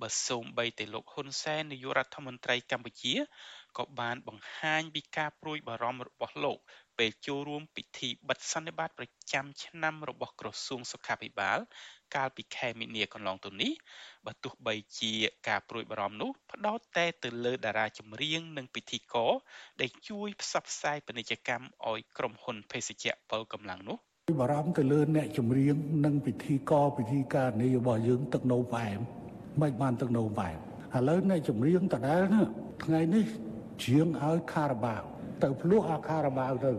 [0.03, 3.15] បើសូម្បីតែលោកហ៊ុនសែននាយករដ្ឋមន្ត្រីកម្ពុជា
[3.79, 6.59] ក៏បានបង្ហាញពីការព្រួយបារម្ភរបស់លោក
[6.99, 11.59] ពេលចូលរួមពិធីបិទសន្និបាតប្រចាំឆ្នាំរបស់ក្រសួងសុខាភិបាល
[12.17, 13.73] កាលពីខែមីនាកន្លងទៅនេះ
[14.27, 15.13] បើទោះបីជា
[15.49, 19.33] ការព្រួយបារម្ភនោះផ្ដោតតែទៅលើតារាចម្រៀងនិងពិធីករ
[19.81, 23.99] ដែលជួយផ្សព្វផ្សាយពាណិជ្ជកម្មឲ្យក្រុមហ៊ុនភេសជ្ជៈពលកម្លាំងនោះ
[24.41, 28.99] បារម្ភទៅលើអ្នកចម្រៀងនិងពិធីករពិធីការនេះរបស់យើងទឹកនៅវ៉ែម
[29.61, 30.59] មិនបានទឹកនៅវ៉ែម
[30.97, 32.23] ឥឡូវអ្នកចម្រៀងដដែល
[32.85, 33.27] ថ្ងៃនេះ
[33.85, 35.03] ជាងឲ្យខារ៉ាបាវ
[35.43, 36.73] ទៅភ្លោះអាខារ៉ាបាវទៅ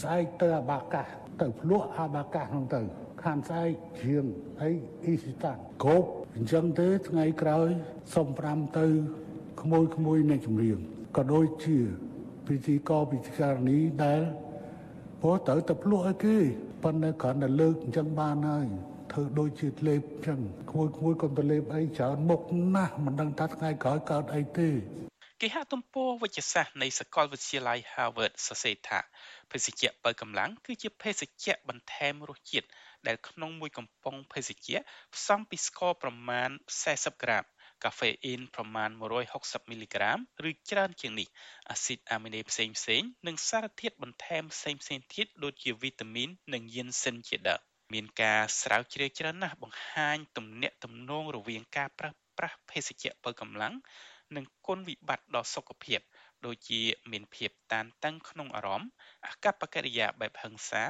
[0.00, 1.06] ស្អែកទៅអាបាកាស
[1.42, 2.80] ទៅភ្លោះអាបាកាសហ្នឹងទៅ
[3.22, 4.24] ខានស្អែកជាង
[4.62, 4.70] អី
[5.04, 6.04] អ៊ីស្តានគោក
[6.36, 7.68] អញ្ចឹងទេថ្ងៃក្រោយ
[8.14, 8.86] សុំ5ទៅ
[9.62, 10.78] ក្មួយក្មួយអ្នកចម្រៀង
[11.16, 11.78] ក៏ដូចជា
[12.46, 14.22] ពិធីករពិធីការនីដែល
[15.20, 16.36] ព្រោះទៅទៅភ្លោះឲ្យគេ
[16.82, 18.66] ប៉ុន្តែគ្រាន់តែលើកអញ្ចឹងបានហើយ
[19.12, 20.40] ធ្វើដូចជាលេបអញ្ចឹង
[20.70, 22.40] ក្មួយក្មួយកុំទៅលេបអីច្រើនមុខ
[22.74, 24.68] ណាស់មិនដឹងថាថ្ងៃក្រោយកើតអីទេ
[25.42, 28.98] គេហទំព័រវិទ្យាសាស្ត្រនៃសាកលវិទ្យាល័យ Harvard សរសេរថា
[29.50, 32.66] ភេសជ្ជៈបើកម្លាំងគឺជាភេសជ្ជៈបន្ថែមរសជាតិ
[33.06, 34.78] ដែលក្នុងមួយកំប៉ុងភេសជ្ជៈ
[35.14, 36.50] ផ្សំពីស្ករប្រមាណ
[36.86, 37.44] 40ក្រាម
[37.84, 38.90] កាហ្វេអ៊ីនប្រមាណ
[39.30, 40.18] 160មីលីក្រាម
[40.48, 41.28] ឬច្រើនជាងនេះ
[41.70, 47.60] អាស៊ីតអាមីណេផ្សេងផ្សេងនិងសារធាតុបន្ថែមផ្សេងផ្សេងទៀតដូចជាវីតាមីននិងយានសិនជាដើម
[47.92, 53.74] មានការស្រាវជ្រាវច្រើនណាស់បង្ហាញទំនាក់ទំនងរវាងការប្រើប្រាស់ភេសជ្ជៈបើកម្លាំង
[54.36, 56.00] និងគុណវិបត្តិដល់សុខភាព
[56.46, 58.90] ដូចជាមានភាពតានតឹងក្នុងអារម្មណ៍
[59.26, 60.82] អាកប្បកិរិយាបែបហិង្សា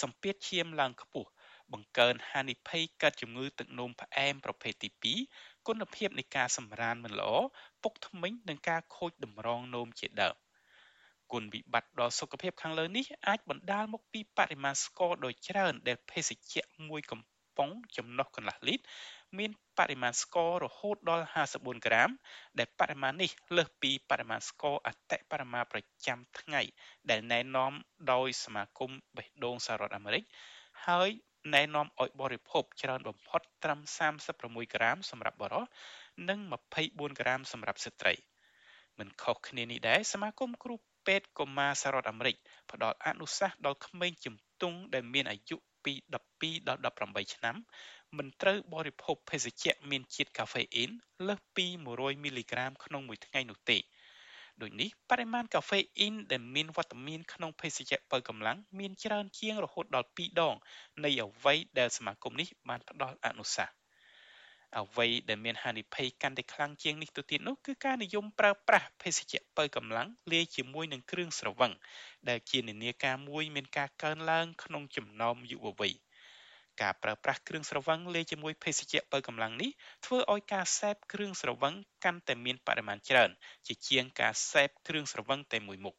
[0.00, 1.30] សម្ពាធឈាមឡើងខ្ពស់
[1.72, 7.32] បង្កើនហានិភ័យកើតជំងឺទឹកនោមផ្អែមប្រភេទទី2គុណភាពនៃការសម្រានមិនល្អ
[7.82, 10.36] ពុកធ្មេញនិងការខូចតម្រងនោមជាដើម
[11.32, 17.20] គុណវិបត្តិដល់សុខភាពខាងលើនេះអាចបណ្ដាលមកពីបរិមាណស្ករដ៏ច្រើនដែលភេសជ្ជៈមួយកំ
[17.56, 18.84] ប៉ុងចំណុះកន្លះលីត្រ
[19.38, 21.26] មាន បរិមាណស្កររហូតដល់
[21.56, 22.10] 54ក្រាម
[22.58, 26.62] ដែលបរិមាណនេះលើសពីបរិមាណស្ករអតិបរមាប្រចាំថ្ងៃ
[27.10, 27.72] ដែលណែនាំ
[28.12, 30.24] ដោយសមាគមបេះដូងសហរដ្ឋអាមេរិក
[30.86, 31.10] ហើយ
[31.54, 33.80] ណែនាំឲ្យបរិភោគច្រើនបំផុតត្រឹម
[34.26, 35.64] 36ក្រាមសម្រាប់បុរស
[36.28, 36.38] និង
[36.80, 38.14] 24ក្រាមសម្រាប់ស្ត្រី
[38.98, 40.74] មិនខុសគ្នានេះដែរសមាគមគ្រូ
[41.06, 42.36] ពេទ្យកុមារសហរដ្ឋអាមេរិក
[42.72, 45.92] ផ្ដល់អនុសាសន៍ដល់ក្មេងជំទង់ដែលមានអាយុពី
[46.32, 47.56] 12ដល់18ឆ្នាំ
[48.16, 50.90] មិនត្រូវបរិភោគភេសជ្ជៈមានជាតិកាហ្វេអ៊ីន
[51.28, 53.78] លើសពី100មីលីក្រាមក្នុងមួយថ្ងៃនោះទេ
[54.60, 60.54] ដូចនេះបរិមាណកាហ្វេអ៊ីនដែលមានវត្តមានក្នុងភេសជ្ជៈបើកម្លាំងមានច្រើនជាងរហូតដល់2ដង
[61.04, 63.76] នៃអ្វីដែលសមាគមនេះបានផ្ដល់អនុសាសន៍
[64.80, 71.72] អ្វីដែលមានហានិភ័យកាន់តែខ្លាំងជាងនេះទៅទៀតនោះគឺការនិយមប្រើប្រាស់ភេសជ្ជៈបើកម្លាំងលាយជាមួយនឹងគ្រឿងស្រវឹង
[72.28, 75.94] ដែលជានិន្នាការមួយមានការកើនឡើងក្នុងចំណោមយុវវ័យ
[76.82, 79.70] ការប្រើប្រាស់គ្រឿងស្រវឹងលាយជាមួយភេសជ្ជៈបើកម្លាំងនេះ
[80.04, 81.74] ធ្វើឲ្យការសេពគ្រឿងស្រវឹង
[82.04, 83.30] កាន់តែមានបរិមាណច្រើន
[83.66, 85.96] ជាជាងការសេពគ្រឿងស្រវឹងតែមួយមុខ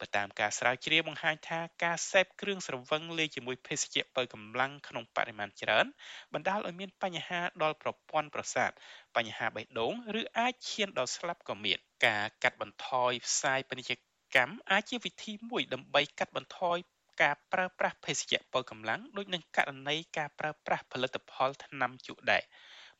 [0.00, 5.86] បើតាមការស្រាវជ្រាវបង្ហាញថាការសេពគ្រឿងស្រវឹងលាយជាមួយភេសជ្ជៈបើកម្លាំងក្នុងបរិមាណច្រើន
[6.34, 8.70] បណ្ដាលឲ្យមានបញ្ហាដល់ប្រព័ន្ធប្រសាទ
[9.16, 13.92] បញ្ហាបេះដូងឬអាចឈានដល់ស្លាប់ក៏មានការកាត់បន្ថយផ្សាយពាណិជ្ជ
[14.36, 16.78] កម្មអាចជាវិធីមួយដើម្បីកាត់បន្ថយ
[17.20, 22.42] ការប្រើប្រាស់ភេសជ្ជៈប៉ូវកម្លាំងដូចនឹងករណីការប្រើប្រាស់ផលិតផលថ្នាំជក់ដែរ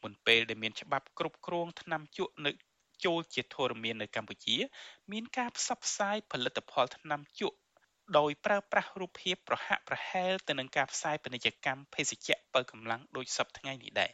[0.03, 2.51] មុនពេលដែលមានច្បាប់គ្រប់គ្រងថ្នាំជក់នៅ
[3.05, 4.57] ចូលជាធរមាននៅកម្ពុជា
[5.13, 7.57] មានការផ្សព្វផ្សាយផលិតផលថ្នាំជក់
[8.19, 14.11] ដោយប្រើប្រាស់រូបភាពប្រហាក់ប្រហែលទៅនឹងការផ្សាយពាណិជ្ជកម្មភេសជ្ជៈបើកម្លាំងដូចសពថ្ងៃនេះដែរ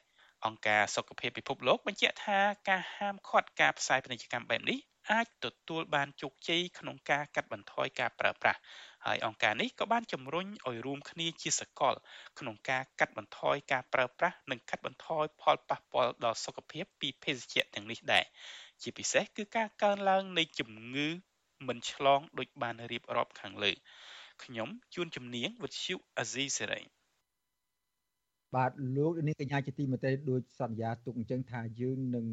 [0.47, 4.79] អង្គការសុខភាពពិភពលោកបញ្ជាក់ថាការហាមឃាត់ការផ្សាយពាណិជ្ជកម្មបែបនេះ
[5.13, 8.61] អាចទទួលបានជោគជ័យក្នុងការកាត់បន្ថយការប្រើប្រាស់
[9.07, 11.95] ហើយអង្គការនេះក៏បានជំរុញឲ្យរួមគ្នាជាសកល
[12.39, 18.25] ក្នុងការកាត់បន្ថយការប្រើប្រាស់និងកាត់បន្ថយផលប៉ះពាល់ដល់សុខភាពពីភេសជ្ជៈទាំងនេះដែរ
[18.83, 21.09] ជាពិសេសគឺការកើនឡើងនៃជំងឺ
[21.69, 23.73] មិនឆ្លងដូចបានរៀបរាប់ខាងលើ
[24.45, 26.83] ខ្ញុំជួនជំនាញវិទ្យុអាស៊ីសេរី
[28.57, 32.27] បាទលោកនាងកញ្ញាជាទីមេត្រីដូចសន្យាទុកអញ្ចឹងថាយើងនឹង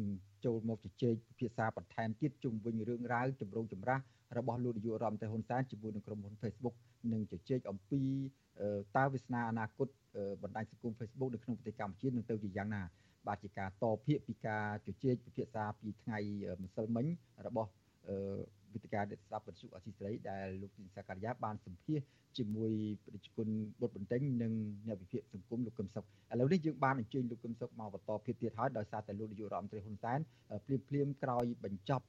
[0.46, 4.00] ចូលមកជជែកពិភាក្សាបន្ថែមទៀតជុំវិញរឿងរ៉ាវចម្រូងចម្រាស
[4.38, 6.74] របស់លោកនាយករដ្ឋមន្ត្រីហ៊ុនសែនជាមួយនឹងក្រុមហ៊ុន Facebook
[7.12, 8.02] និងជជែកអំពី
[8.96, 9.88] តើវាសនាអនាគត
[10.42, 12.82] បណ្ដាញសង្គម Facebook នៅក្នុងប្រទេសកម្ពុជានឹងទៅជាយ៉ាងណា
[13.26, 16.18] បាទជាការតភាកពីការជជែកពិភាក្សាពីថ្ងៃ
[16.62, 17.06] ម្សិលមិញ
[17.46, 17.70] របស់
[18.76, 22.00] វិទ្យាអ្នកស្ដាប់វិទ្យុអសីស្រីដែលលោកទីនសាការីយ៉ាបានសម្ភាស
[22.38, 22.72] ជាមួយ
[23.04, 23.48] ប្រជាជន
[23.80, 24.52] បុតបន្ទិញនិង
[24.86, 26.06] អ្នកវិភាគសង្គមលោកកឹមសុខឥ
[26.40, 30.18] ឡូវនេះយើងបានអញ្ជើញលោកកឹមសុខមកបន្តភាពទៀតហើយដោយសារតែលោកនាយករដ្ឋមន្ត្រីហ៊ុនសែន
[30.66, 32.04] ភ្លាមភ្លាមក្រោយបញ្ចប់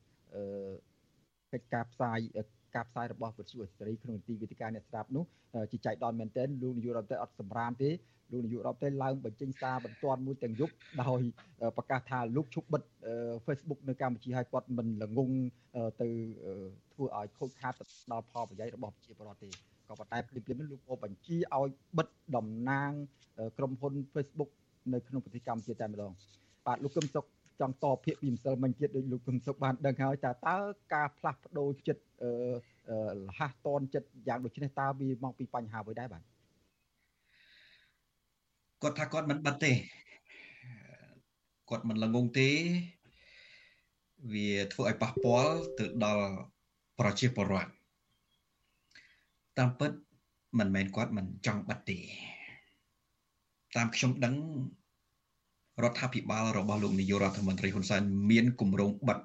[1.53, 2.19] កិច្ចការផ្សាយ
[2.75, 5.23] ការផ្សាយរបស់វិទ្យុអសីស្រីក្នុងនីតិវិទ្យាអ្នកស្ដាប់នោះ
[5.71, 7.89] ជាចៃដន្យមែនទែនលោកនាយករដ្ឋមន្ត្រីអត់សម្រាមទេ
[8.31, 10.73] លោកនាយករដ្ឋមន្ត្រីឡើងបញ្ចេញសារបន្ទាន់មួយទាំងយប់
[11.03, 11.21] ដោយ
[11.77, 12.83] ប្រកាសថាលោកឈប់បិទ
[13.45, 15.31] Facebook នៅកម្ពុជាហើយគាត់មិនល្ងង
[16.01, 16.07] ទៅ
[16.93, 17.73] ធ្វើឲ្យខូចខាត
[18.11, 19.49] ដល់ផលប្រយោជន៍របស់ប្រជាពលរដ្ឋទេ
[19.87, 22.91] ក៏ប៉ុន្តែភ្លាមៗលោកក៏បញ្ជាឲ្យបិទតំណាង
[23.57, 24.49] ក្រុមហ៊ុន Facebook
[24.93, 26.11] នៅក្នុងប្រទេសកម្ពុជាតែម្ដង
[26.67, 27.25] បាទលោកកឹមសុខ
[27.61, 30.57] ចង់តបភាកពីម្សិលមិញទៀតដោយលោកកឹមសុខបានដឹងហើយតើតើ
[30.93, 32.03] ការផ្លាស់ប្ដូរចិត្ត
[33.27, 36.21] លះតនចិត្តយ៉ាងដូចនេះតើវាមកពីបញ្ហាអ្វីដែរបាទ
[38.81, 39.71] គាត់ថាគាត់មិនបិទទេ
[41.69, 42.49] គាត់មិនល្ងងទេ
[44.33, 46.27] វាធ្វើឲ្យប៉ះពាល់ទៅដល់
[46.99, 47.71] ប្រជាពលរដ្ឋ
[49.57, 49.91] តាមពិត
[50.59, 51.99] មិនមែនគាត់មិនចង់បិទទេ
[53.75, 54.35] តាមខ្ញុំដឹង
[55.83, 58.01] រដ្ឋាភិបាលរបស់លោកនាយករដ្ឋមន្ត្រីហ៊ុនសែន
[58.31, 59.19] មានគម្រោងបិទ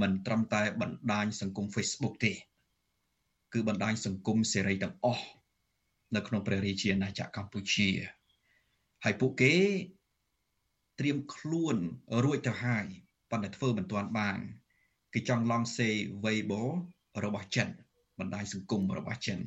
[0.00, 2.32] មិនត្រឹមតែបណ្ដាញសង្គម Facebook ទេ
[3.52, 5.24] គឺបណ្ដាញសង្គមសេរីទាំងអស់
[6.14, 7.88] នៅក្នុងព្រះរាជាណាចក្រកម្ពុជា
[9.04, 9.54] ហើយពួកគេ
[10.98, 11.76] ត្រៀមខ្លួន
[12.24, 12.86] រួចទៅហើយ
[13.30, 14.38] ប៉ុន្តែធ្វើមិនទាន់បាន
[15.14, 15.88] គេចង់ឡងសេ
[16.24, 16.62] Weibo
[17.24, 17.68] របស់ចិន
[18.18, 19.38] បណ្ដាញសង្គមរបស់ចិន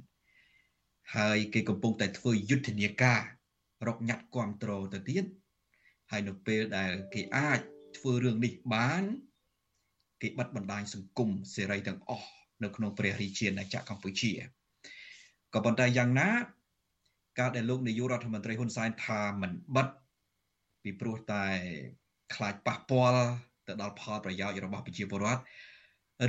[1.15, 3.21] ហើយគេកំពុងតែធ្វើយុទ្ធនាការ
[3.87, 5.25] រកញ៉ាត់គ្រប់គ្រងទៅទៀត
[6.11, 7.59] ហើយនៅពេលដែលគេអាច
[7.97, 9.03] ធ្វើរឿងនេះបាន
[10.21, 12.29] គេបិទបណ្ដាញសង្គមសេរីទាំងអស់
[12.63, 14.31] នៅក្នុងព្រះរាជាណាចក្រកម្ពុជា
[15.53, 16.29] ក៏ប៉ុន្តែយ៉ាងណា
[17.39, 19.88] ការដែលលោកនាយករដ្ឋមន្ត្រីហ៊ុនសែនថាមិនបិទ
[20.84, 21.45] ពីព្រោះតែ
[22.36, 23.23] ខ្លាចប៉ះពាល់
[23.67, 25.41] ទៅដល់ផលប្រយោជន៍របស់ប្រជាពលរដ្ឋ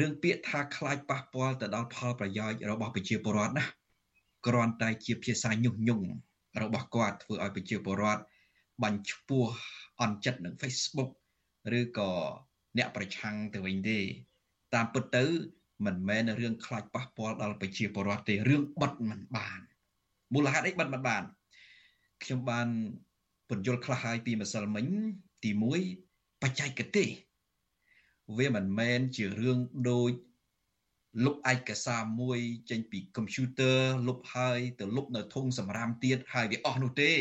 [0.00, 3.64] រឿងពាក្យថាខ្លាចប៉ះពាល់ទៅដល់ផលប្រយោជន៍របស់ប្រជាពលរដ្ឋណា
[4.46, 6.07] គ្រាន់តែជាភាសាញុះញង់
[6.62, 8.22] របស់គាត់ធ្វើឲ្យប្រជាពលរដ្ឋ
[8.82, 9.46] បាញ់ឈ្ពោះ
[10.00, 11.11] អន់ចិត្តនឹង Facebook
[11.78, 12.11] ឬក៏
[12.78, 13.98] អ្នកប្រឆាំងទៅវិញទេ
[14.74, 15.24] តាមពិតទៅ
[15.86, 19.61] មិនមែនរឿងខ្លាចប៉ះពាល់ដល់ប្រជាពលរដ្ឋទេរឿងបិទមិនបាន
[20.32, 21.22] មូលហេតុអីបិទមិនបាន
[22.22, 22.68] ខ្ញុំបាន
[23.48, 24.86] ពន្យល់ខ្លះហើយពីម្សិលមិញ
[25.42, 25.50] ទី
[25.96, 27.08] 1បច្ចេកទេស
[28.38, 29.58] វាមិនមែនជារឿង
[29.90, 30.12] ដូច
[31.24, 32.38] លុបឯកសារមួយ
[32.70, 37.12] ចេញពីកុំព្យូទ័រលុបហើយទៅលុបនៅធុងសម្រាមទៀតហើយវាអស់នោះទេ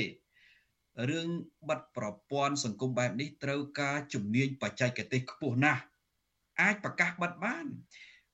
[1.09, 1.27] រឿង
[1.67, 5.81] បាត់ប្រព័ន្ធសង្គមបែបនេះត្រូវការជំនាញបច្ចេកទេសខ្ពស់ណាស់
[6.61, 7.65] អាចប្រកាសបិទបាន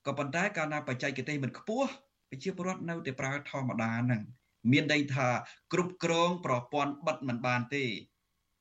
[0.05, 1.89] ក៏ប៉ុន្តែកាលណាបច្ចេកទេសមិនខ្ពស់
[2.29, 4.21] ប្រជាពលរដ្ឋនៅតែប្រើធម្មតាហ្នឹង
[4.71, 5.27] មានន័យថា
[5.73, 7.85] គ្រប់គ្រងប្រព័ន្ធបិទមិនបានទេ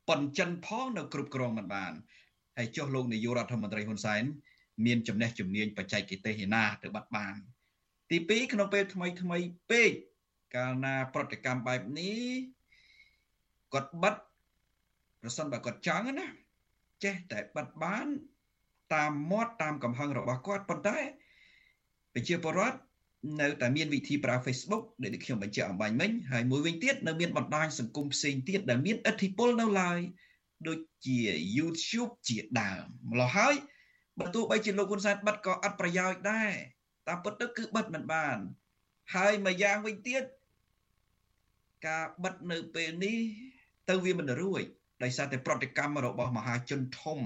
[0.09, 1.92] ប៉ុនចិនផងនៅគ្រប់គ្រងមិនបាន
[2.57, 4.22] ហើយចុះលោកនាយករដ្ឋមន្ត្រីហ៊ុនសែន
[4.86, 7.34] មានចំណេះជំនាញបច្ចេកទេសឯណាទៅបាត់បាន
[8.11, 9.38] ទី2ក្នុងពេលថ្មីថ្មី
[9.70, 9.92] ពេក
[10.57, 12.22] កាលណាប្រតិកម្មបែបនេះ
[13.72, 14.14] គាត់បិទ
[15.22, 16.26] ប្រសិនបើគាត់ចង់ណា
[17.05, 18.07] ចេះតែបិទបាន
[18.94, 20.99] តាមមាត់តាមកំហឹងរបស់គាត់ប៉ុន្តែ
[22.14, 22.78] ប្រជាពលរដ្ឋ
[23.41, 29.99] នៅតែមានវិធីប្រើ Facebook ដែលខ្ញុំបញ្ជាក់អំបញ្ញមិញហើយមួយវិញទៀតនៅមានបណ្ដាញសង្គមផ្សេងទៀតដែលមានឥទ្ធិពលនៅឡើយ
[30.69, 31.19] ដូចជា
[31.57, 33.55] YouTube ជាដើមម្ល៉េះហើយ
[34.19, 36.51] បើទោះបីជាលោកហ៊ុនសែនបិទក៏អត់ប្រយោជន៍ដែរ
[37.09, 38.37] តាមពិតទៅគឺបិទមិនបាន
[39.14, 40.23] ហើយមួយយ៉ាងវិញទៀត
[41.87, 43.19] ការបិទនៅពេលនេះ
[43.89, 44.62] ទៅវាមិនរួច
[45.03, 47.19] ដោយសារតែប្រតិកម្មរបស់មហាជនធំ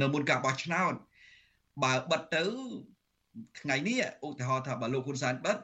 [0.00, 0.94] នៅមុនការបោះឆ្នោត
[1.84, 2.44] បើបិទទៅ
[3.60, 5.56] ថ្ងៃនេះឧទាហរណ៍ថាបើលោកហ៊ុនសែនបិទ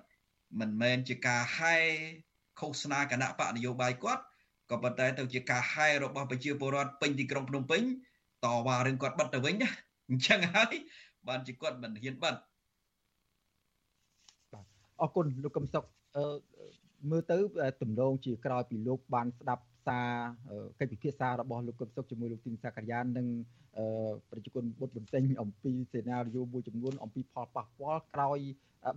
[0.61, 1.77] មិនមែនជាការហែ
[2.61, 4.23] ឃោសនាគណៈបកនយោបាយគាត់
[4.71, 7.83] ក៏ប៉ុន្តែទៅជាការហែរបស់ប្រជាពលរដ្ឋពេញទីក្រុងភ្នំពេញ
[8.45, 9.71] តវ៉ារឿងគាត់បិទទៅវិញណា
[10.09, 10.75] អញ្ចឹងហើយ
[11.29, 12.35] បានជាគាត់មិនហ៊ានបិទ
[14.53, 14.65] បាទ
[15.01, 15.85] អរគុណលោកកឹមសុខ
[16.17, 16.25] អឺ
[17.11, 17.37] មើលទៅ
[17.83, 20.09] ទំនងជាក្រោយពីលោកបានស្ដាប់ សារ
[20.81, 23.27] កិច្ចពិភាក្សារបស់លោកកឹមសុខជាមួយលោកទីនសាករិយានិង
[24.31, 28.39] ប្រជាជនបុតបន្ទិញអំពីសេណារីយ៉ូមួយចំនួនអំពីផលប៉ះពាល់ក្រោយ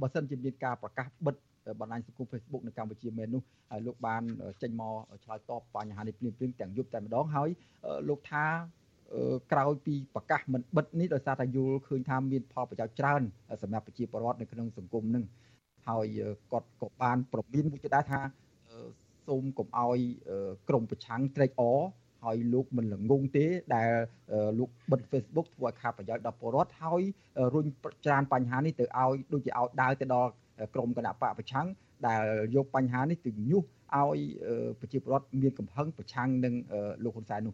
[0.01, 1.35] បើសិនជាមានការប្រកាសបិទ
[1.79, 3.41] បណ្ដាញសង្គម Facebook នៅកម្ពុជាមែននោះ
[3.71, 4.23] ហើយលោកបាន
[4.61, 7.49] ចេញមកឆ្លើយតបបញ្ហានេះភ្លាមៗទាំងយប់តែម្ដងហើយ
[8.09, 8.45] លោកថា
[9.51, 13.21] ក្រោយពីប្រកាសមិនបិទនេះដោយសារតែយល់ឃើញថាមានផលប្រយោជន៍ច្រើន
[13.61, 15.23] សម្រាប់ប្រជាពលរដ្ឋនៅក្នុងសង្គមនឹង
[15.87, 16.07] ហើយ
[16.51, 18.21] គាត់ក៏បានប្រមានមួយទៀតដែរថា
[19.27, 19.99] សូមកុំឲ្យ
[20.69, 21.79] ក្រមប្រឆាំងត្រេកអរ
[22.23, 23.45] ហើយលោកមិនល្ងងទេ
[23.75, 23.91] ដែល
[24.59, 27.01] លោកបិទ Facebook ធ្វើឲ្យខាតប្រយោជន៍ដល់ពលរដ្ឋហើយ
[27.53, 27.67] រុញ
[28.05, 30.29] ច្រានបញ្ហានេះទៅឲ្យដូចជាឲ្យដើរទៅដល់
[30.73, 31.67] ក្រមគណៈបកប្រឆាំង
[32.07, 32.23] ដែល
[32.55, 33.63] យកបញ្ហានេះទៅញុះ
[33.95, 34.19] ឲ្យ
[34.79, 36.53] ប្រជាពលរដ្ឋមានកំហឹងប្រឆាំងនឹង
[37.03, 37.53] លោកហ៊ុនសែននោះ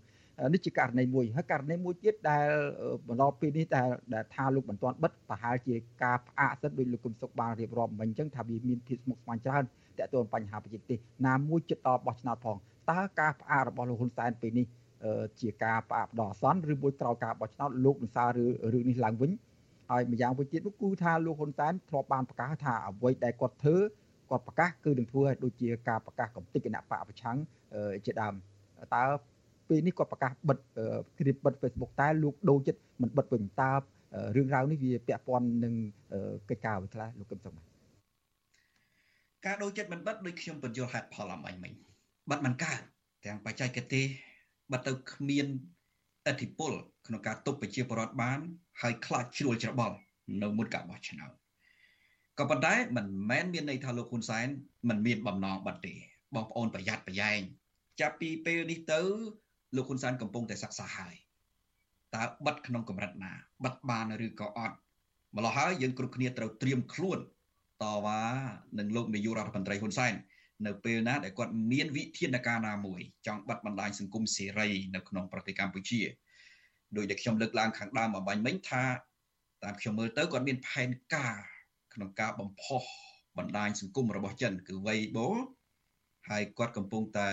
[0.54, 2.48] នេះជាករណីមួយហើយករណីមួយទៀតដែល
[3.08, 9.64] បន្តពីនេះដែលដែលថាលោកមិនទាន់បិទប្រហែលជាការផ្អាកសិទ្ធដោយលោកគឹមសុខបានរៀបរាប់មិញអញ្ចឹងថាវាមានភាពស្មុគស្មាញច្រើន
[10.00, 10.98] តើតើបញ្ហាប្រជាទេស
[11.28, 12.58] ណាមួយចិត្តដល់បោះឆ្នោតផង
[12.92, 14.66] តើការផ្អាករបស់លោកហ៊ុនសែនពេលនេះ
[15.42, 18.30] ជាការផ្អាកដល់អសន្នឬមួយក្រោយការបោះឆ្នោតលោកនឹងសារ
[18.74, 19.32] រឿងនេះឡើងវិញ
[19.90, 23.78] ហើយម្យ៉ាងវិញទៀតនោះគឺថាលោកហ៊ុនសែនធ្លាប់បានប្រកាសថាអ្វីដែលគាត់ធ្វើ
[24.30, 27.38] គាត់ប្រកាសគឺនឹងធ្វើឲ្យដូចជាការប្រកាសកំតិចគណៈបកប្រឆាំង
[28.06, 28.34] ជាដើម
[28.96, 29.04] តើ
[29.70, 30.58] ពេលនេះគាត់ប្រកាសបិទ
[31.18, 33.72] គ្រាបបិទ Facebook តែលោកដូរចិត្តមិនបិទវិញតើ
[34.36, 35.74] រឿងរ៉ាវនេះវាពាក់ព័ន្ធនឹង
[36.50, 37.69] កិច្ចការអ្វីខ្លះលោកកឹមសុខណា
[39.46, 41.74] ការដូរចិត្តមិនបិទដូចខ្ញុំបញ្យល់ហេតុផលអំអញមិញ
[42.30, 42.82] បិទមិនកើត
[43.26, 44.06] ទាំងបច្ចេកទេស
[44.72, 45.48] បិទទៅគ្មាន
[46.28, 46.74] អធិពល
[47.08, 48.40] ក្នុងការទប់ប្រជាពលរដ្ឋបាន
[48.82, 49.96] ហើយខ្លាចជ្រួលច្របល់
[50.42, 51.32] នៅមុនការបោះឆ្នោត
[52.40, 54.48] ក៏ប៉ុន្តែមិនមែនមានន័យថាលោកហ៊ុនសែន
[54.90, 55.94] មិនមានបំណងបិទទេ
[56.36, 57.40] បងប្អូនប្រយ័ត្នប្រយែង
[58.00, 59.02] ចាប់ពីពេលនេះទៅ
[59.76, 61.16] លោកហ៊ុនសែនកំពុងតែសិក្សាហើយ
[62.16, 63.34] តើបិទក្នុងកម្រិតណា
[63.66, 64.76] បិទបានឬក៏អត់
[65.36, 67.20] ម្ល៉េះហើយយើងគ្រប់គ្នាត្រូវត្រៀមខ្លួន
[67.84, 68.22] តវ៉ា
[68.80, 70.14] នឹងលោកនាយករដ្ឋមន្ត្រីហ៊ុនសែន
[70.66, 76.02] នៅពេលណាដែលគាត់មានវិធានការណាមួយចង់បិទបណ្ដាញសង្គមសេរីនៅក្នុងប្រទេសកម្ពុជា
[76.98, 78.84] ដោយដែលខ្ញុំលើកឡើងខាងដើមអបាញ់មិញថា
[79.64, 81.40] តាមខ្ញុំមើលទៅគាត់មានផែនការ
[81.94, 82.84] ក្នុងការបំផុស
[83.38, 85.28] បណ្ដាញសង្គមរបស់ចិនគឺ Weibo
[86.30, 87.32] ហើយគាត់កំពុងតែ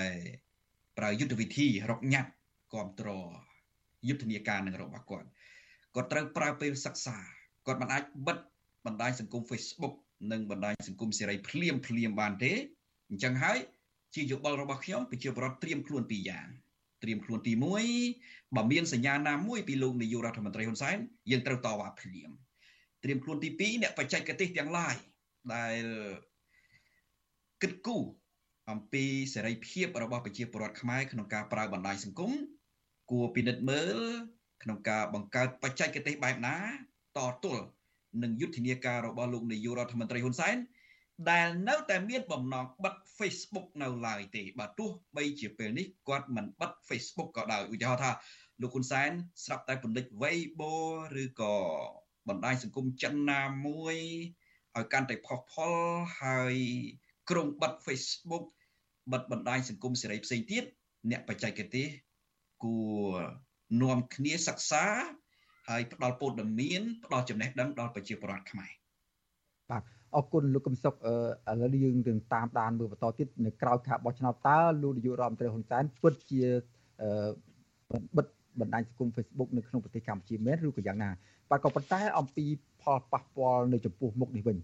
[0.98, 2.30] ប្រើយុទ្ធវិធីរកញ៉ាត់
[2.72, 3.26] គ្រប់គ្រង
[4.08, 5.28] យុទ្ធនាការនឹងរបស់គាត់
[5.94, 7.16] គាត់ត្រូវប្រើពេលសិក្សា
[7.66, 8.38] គាត់មិនអាចបិទ
[8.86, 9.94] បណ្ដាញសង្គម Facebook
[10.32, 12.52] និងបណ្ដាញសង្គមសេរីភ្លាមភ្លាមបានទេ
[13.10, 13.58] អញ្ចឹងហើយ
[14.14, 16.48] ជាយោបល់របស់ខ្ញុំប្រជាពលរដ្ឋត្រៀមខ្លួនពីរយ៉ាង
[17.02, 17.52] ត្រៀមខ្លួនទី
[18.02, 20.96] 1បើមានសញ្ញាណាមួយពីលោកនាយករដ្ឋមន្ត្រីហ៊ុនសែន
[21.30, 22.30] យើងត្រូវតវ៉ាភ្លាម
[23.04, 24.94] ត្រៀមខ្លួនទី2អ្នកបច្ចេកទេសទាំងឡាយ
[25.54, 25.84] ដែល
[27.62, 28.04] គិតគូរ
[28.70, 29.04] អំពី
[29.34, 32.32] សេរីភាពរបស់ប្រជាពលរដ្ឋខ្មែរក្នុងការប្រើបណ្ដាញសង្គម
[33.10, 33.98] គួរពិនិត្យមើល
[34.62, 36.56] ក្នុងការបង្កើតបច្ចេកទេសបែបណា
[37.16, 37.64] តទល់
[38.22, 40.56] នឹងយុទ្ធនាការរបស់លោកនាយករដ្ឋមន្ត្រីហ៊ុនសែន
[41.30, 48.10] ដែលនៅតែមានបំណងបិទ Facebook នៅឡើយទេបើទោះបីជាពេលនេះគាត់មិនបិទ Facebook ក៏ដោយឧទាហរណ៍ថា
[48.60, 49.10] លោកហ៊ុនសែន
[49.44, 50.72] ស្រាប់តែពន្លិច Weibo
[51.22, 51.54] ឬក៏
[52.28, 53.96] បណ្ដាញសង្គមចិនណាមួយ
[54.76, 55.74] ឲ្យកាន់តែផុសផុល
[56.22, 56.56] ហើយ
[57.30, 58.44] ក្រុងបិទ Facebook
[59.12, 60.64] បិទបណ្ដាញសង្គមសេរីផ្សេងទៀត
[61.10, 61.88] អ្នកបច្ចេកទេស
[62.64, 62.78] គួ
[63.10, 63.16] រ
[63.82, 64.84] នាំគ្នាសិក្សា
[65.68, 68.70] ហើយផ្ដល់ព័ត៌មានផ្ដល់ចំណេះដឹងដល់ប្រជាពលរដ្ឋខ្មែរ
[69.70, 69.82] បាទ
[70.16, 70.96] អរគុណលោកកឹមសុខឥ
[71.60, 76.42] ឡូវយើងនឹងតាមដានមើលបន្តទៀតនៅក្រៅការបោះឆ្នោតតើលោកនាយករដ្ឋមន្ត្រីហ៊ុនសែនពិតជា
[78.16, 78.26] បិទ
[78.60, 81.10] បណ្ដាញសង្គម Facebook នៅក្នុងប្រទេសកម្ពុជាមែនឬក៏យ៉ាងណា
[81.50, 82.44] បាទក៏ប៉ុន្តែអំពី
[82.82, 84.56] ផលប៉ះពាល់នៅចំពោះមុខនេះវិញ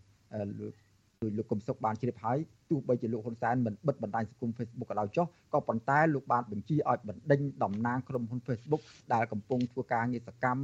[1.23, 2.39] ដោយលោកកឹមសុខបានជ្រាបហើយ
[2.71, 10.63] ទោះបីជាលោកហ៊ុនសែនមិនបិទបណ្ដាញសង្គម Facebook ក៏ដោយចុះក៏ប៉ុន្តែលោកបានបញ្ជាឲ្យបណ្ដេញតំណាងក្រុមហ៊ុន Facebook ដែលកំពុងធ្វើការងារសកម្ម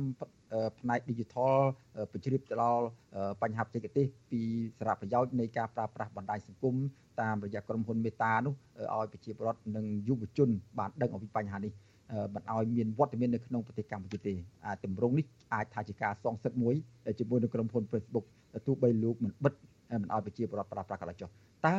[0.78, 1.56] ផ្នែក Digital
[2.12, 2.84] បញ្ជ្រាបទៅដល់
[3.42, 4.40] បញ្ហាបច្ចេកទេសពី
[4.78, 6.74] សារៈប្រយោជន៍នៃការប្រើប្រាស់បណ្ដាញសង្គម
[7.20, 8.54] តាមរយៈក្រុមហ៊ុនមេតានោះ
[8.94, 10.48] ឲ្យប្រជាពលរដ្ឋនិងយុវជន
[10.78, 11.72] បានដឹងអំពីបញ្ហានេះ
[12.34, 14.32] មិនឲ្យមានវត្តមាននៅក្នុងប្រទេសកម្ពុជាទេ
[14.66, 16.74] អាតម្រងនេះអាចថាជាការសងសឹកមួយ
[17.18, 18.24] ជាមួយនឹងក្រុមហ៊ុន Facebook
[18.66, 19.54] ទោះបីលោកមិនបិទ
[20.02, 21.28] មិនឲ្យប្រជាពលរដ្ឋប្រើប្រាស់ក៏ដោយចុះ
[21.66, 21.76] តើ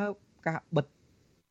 [0.48, 0.86] ការបិទ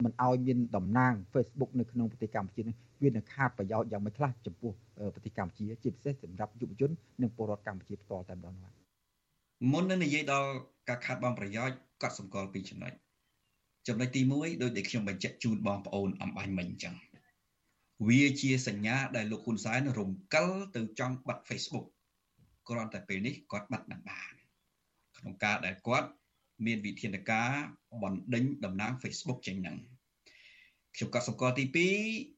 [0.04, 4.72] មិនឲ្យមានតំណាង Facebook នៅក្នុងប្រទេសកម្ពុជានេះវានឹងខាតប្រយោជន៍យ៉ាងម៉េចខ្លះចំពោះ
[5.14, 6.90] ប្រទេសកម្ពុជាជាពិសេសសម្រាប់យុវជន
[7.22, 8.72] និងពលរដ្ឋកម្ពុជាផ្ទាល់តែម្ដងបាទ
[9.72, 10.50] មុននឹងនិយាយដល់
[10.88, 12.92] ការខាតបង់ប្រយោជន៍កត់សម្គាល់ពីចំណុច
[13.88, 16.94] ចំណុចទី1ដោយដែលខ្ញុំបញ្ជាក់ជូនបងប្អូនអំបញ្ញមិញអញ្ចឹង
[18.08, 21.86] វាជាសញ្ញាដែលលោកហ៊ុនសែនរំកិលទៅចង់បិទ Facebook
[22.68, 24.32] គ្រាន់តែពេលនេះគាត់បិទមិនបាន
[25.18, 26.08] ក្នុងការដែលគាត់
[26.66, 27.50] មានវិធានការ
[28.02, 29.76] បណ្ដេញតំណាង Facebook ចេញហ្នឹង
[30.94, 31.64] ខ្ញុំក៏សម្គាល់ទី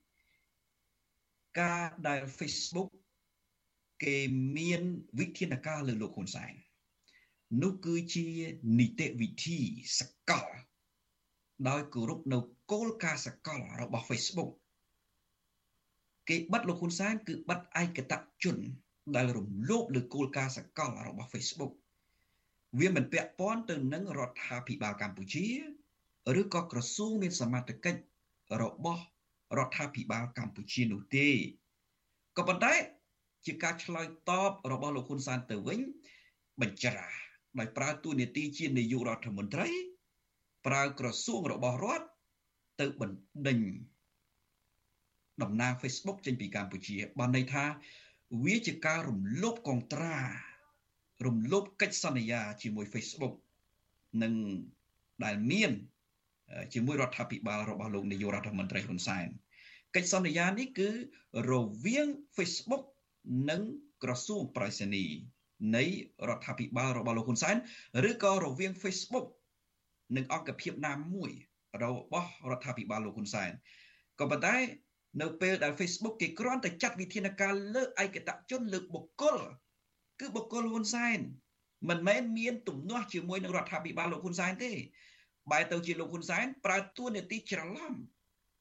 [0.06, 2.90] 2ការដែល Facebook
[4.04, 4.16] គេ
[4.56, 4.82] មាន
[5.18, 6.52] វិធានការលើលោកហ៊ុនសែន
[7.62, 8.26] នោះគឺជា
[8.78, 9.58] នីតិវិធី
[9.98, 10.00] ស
[10.30, 10.48] កល
[11.68, 12.38] ដោយគោរពនៅ
[12.70, 14.50] គោលការណ៍សកលរបស់ Facebook
[16.28, 18.12] គេបិទលោកហ៊ុនសែនគឺបិទឯកត
[18.44, 18.56] ជន
[19.16, 21.72] ដែលរំលោភលើគោលការណ៍សកលរបស់ Facebook
[22.78, 25.46] វាមិនពាក់ព័ន្ធទៅនឹងរដ្ឋាភិបាលកម្ពុជា
[26.40, 28.00] ឬក៏ក្រសួងមានសមត្ថកិច្ច
[28.62, 29.02] របស់
[29.58, 31.28] រដ្ឋាភិបាលកម្ពុជានោះទេ
[32.36, 32.74] ក៏ប៉ុន្តែ
[33.46, 35.80] ជាការឆ្លើយតបរបស់លោកហ៊ុនសែនទៅវិញ
[36.60, 37.08] បញ្ច្រា
[37.58, 39.68] ដោយប្រើតួនាទីជានាយករដ្ឋមន្ត្រី
[40.66, 42.06] ប្រើក្រសួងរបស់រដ្ឋ
[42.80, 43.58] ទៅបណ្ដេញ
[45.42, 47.64] តំណាង Facebook ចេញពីកម្ពុជាបានន័យថា
[48.44, 50.16] វាជាការរំលោភកងត្រា
[51.26, 53.34] រំលោភកិច្ចសន្យាជាមួយ Facebook
[54.22, 54.32] និង
[55.24, 55.72] ដែលមាន
[56.74, 59.26] ជាមួយរដ្ឋាភិបាលរបស់លោកនាយករដ្ឋមន្ត្រីហ៊ុនសែន
[59.96, 60.88] កិច្ចសន្យានេះគឺ
[61.50, 61.52] រ
[61.84, 62.84] វាង Facebook
[63.50, 63.62] និង
[64.02, 65.04] ក្រសួងប្រៃសណី
[65.76, 65.84] នៃ
[66.28, 67.56] រដ្ឋាភិបាលរបស់លោកហ៊ុនសែន
[68.10, 69.26] ឬក៏រវាង Facebook
[70.16, 71.30] និងអង្គភាពណាមួយ
[71.82, 73.50] របស់រដ្ឋាភិបាលលោកហ៊ុនសែន
[74.20, 74.56] ក៏ប៉ុន្តែ
[75.22, 79.38] នៅពេលដែល Facebook គេគ្រាន់តែចាត់វិធានការលើឯកតជនលើបុគ្គល
[80.20, 81.18] គឺបុគ្គលហ៊ុនសែន
[81.88, 84.72] មិនមែនមានទំនាស់ជាមួយនឹងរដ្ឋាភិបាលលោកហ៊ុនសែនទេ
[85.50, 87.92] បែរទៅជាលោកហ៊ុនសែនប្រើតួនាទីច្រឡំ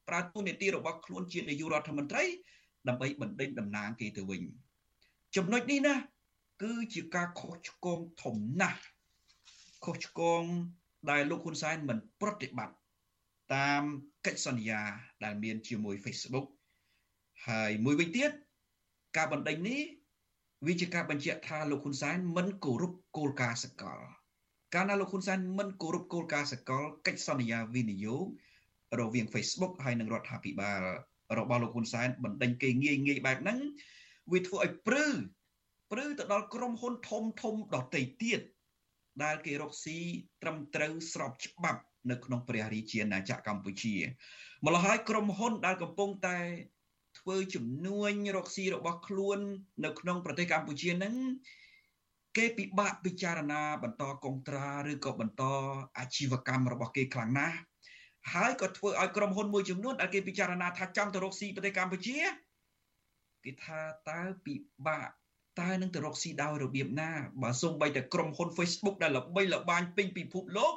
[0.08, 2.24] ប្រើតួនាទីរបស់ខ្លួនជានាយករដ្ឋមន្ត្រី
[2.88, 4.42] ដើម្បីបណ្ដេញតំណាងគេទៅវិញ
[5.36, 5.96] ចំណុចនេះណា
[6.64, 8.82] គឺជាការខុសឆ្គងធំណាស់
[9.86, 10.44] ខុសឆ្គង
[11.10, 12.76] ដែលលោកហ៊ុនសែនមិនប្រតិបត្តិ
[13.56, 13.84] តាម
[14.26, 14.82] កិច្ចសន្យា
[15.24, 16.48] ដែលមានជាមួយ Facebook
[17.48, 18.32] ហើយមួយវិញទៀត
[19.18, 19.82] ការបណ្ដេញនេះ
[20.68, 24.00] វាជាការបញ្ជាក់ថាលោកហ៊ុនសែនមិនគោរពគោលការណ៍សកល
[24.74, 28.26] កាលណាលោកហ៊ុនសែនមិនគោរពគោលការណ៍សកលកិច្ចសន្យាវិនិយោគ
[29.00, 30.82] រវាង Facebook ហើយនិងរដ្ឋាភិបាល
[31.38, 33.60] របស់លោកហ៊ុនសែនបណ្ដេញគេងាយងាយបែបហ្នឹង
[34.32, 35.08] វាធ្វើឲ្យព្រឺ
[35.92, 38.42] ព្រឺទៅដល់ក្រុមហ៊ុនធំធំដទៃទៀត
[39.24, 39.98] ដែលគេរកស៊ី
[40.42, 41.82] ត្រឹមត្រូវស្របច្បាប់
[42.12, 43.96] នៅក្នុងព្រះរាជាណាចក្រកម្ពុជា
[44.66, 46.38] ម្ល៉េះហើយក្រុមហ៊ុនដែលកំពុងតែ
[47.30, 49.40] ធ្វើជំនួញរកស៊ីរបស់ខ្លួន
[49.86, 51.14] នៅក្នុងប្រទេសកម្ពុជានឹង
[52.38, 55.44] គេពិបាកពិចារណាបន្តកុងត្រាឬក៏បន្ត
[55.98, 57.56] អាជីវកម្មរបស់គេខ្លាំងណាស់
[58.34, 62.18] ហើយក៏ធ្វើឲ្យក្រុមហ៊ុនមួយចំនួនដែលគេពិចារណាថាចង់ទៅរកស៊ីប្រទេសកម្ពុជា
[63.46, 64.56] គេថាតើពិ
[64.88, 65.10] បាក
[65.60, 67.10] តើនឹងទៅរកស៊ីដោយរបៀបណា
[67.44, 70.74] បើសូម្បីតែក្រុមហ៊ុន Facebook ដែលល្បីល្បាញពេញពិភពលោក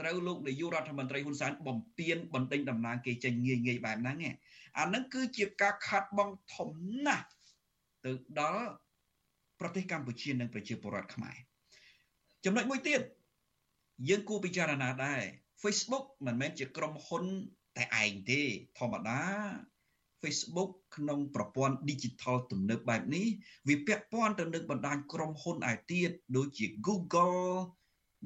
[0.00, 4.16] ត្រូវលោកនាយករដ្ឋមន្ត្រីហ៊ុនសែនបំពេញបណ្ដេញតំណែងគេចេញងាយងាយបែបហ្នឹង
[4.78, 6.70] អាហ្នឹងគឺជាការខាត់បងធំ
[7.06, 7.28] ណាស់
[8.04, 8.10] ទៅ
[8.40, 8.66] ដល់
[9.60, 11.36] ប្រទេសកម្ពុជានិងប្រជាពលរដ្ឋខ្មែរ
[12.44, 13.00] ចំណុចមួយទៀត
[14.08, 15.22] យើងគួរពិចារណាដែរ
[15.62, 17.24] Facebook មិនមែនជាក្រុមហ៊ុន
[17.76, 18.42] តែឯងទេ
[18.78, 19.22] ធម្មតា
[20.22, 23.26] Facebook ក្នុងប្រព័ន្ធ Digital ទំនើបបែបនេះ
[23.68, 27.48] វាពាក់ព័ន្ធទៅនឹងបណ្ដាញក្រុមហ៊ុនឯទៀតដូចជា Google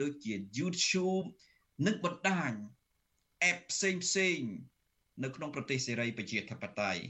[0.02, 1.26] ដូចជា YouTube
[1.86, 2.52] និងបណ្ដាញ
[3.50, 4.40] app ផ្សេងផ្សេង
[5.24, 7.02] នៅក្នុងប្រទេសសេរីប្រជាធិបតេយ្យ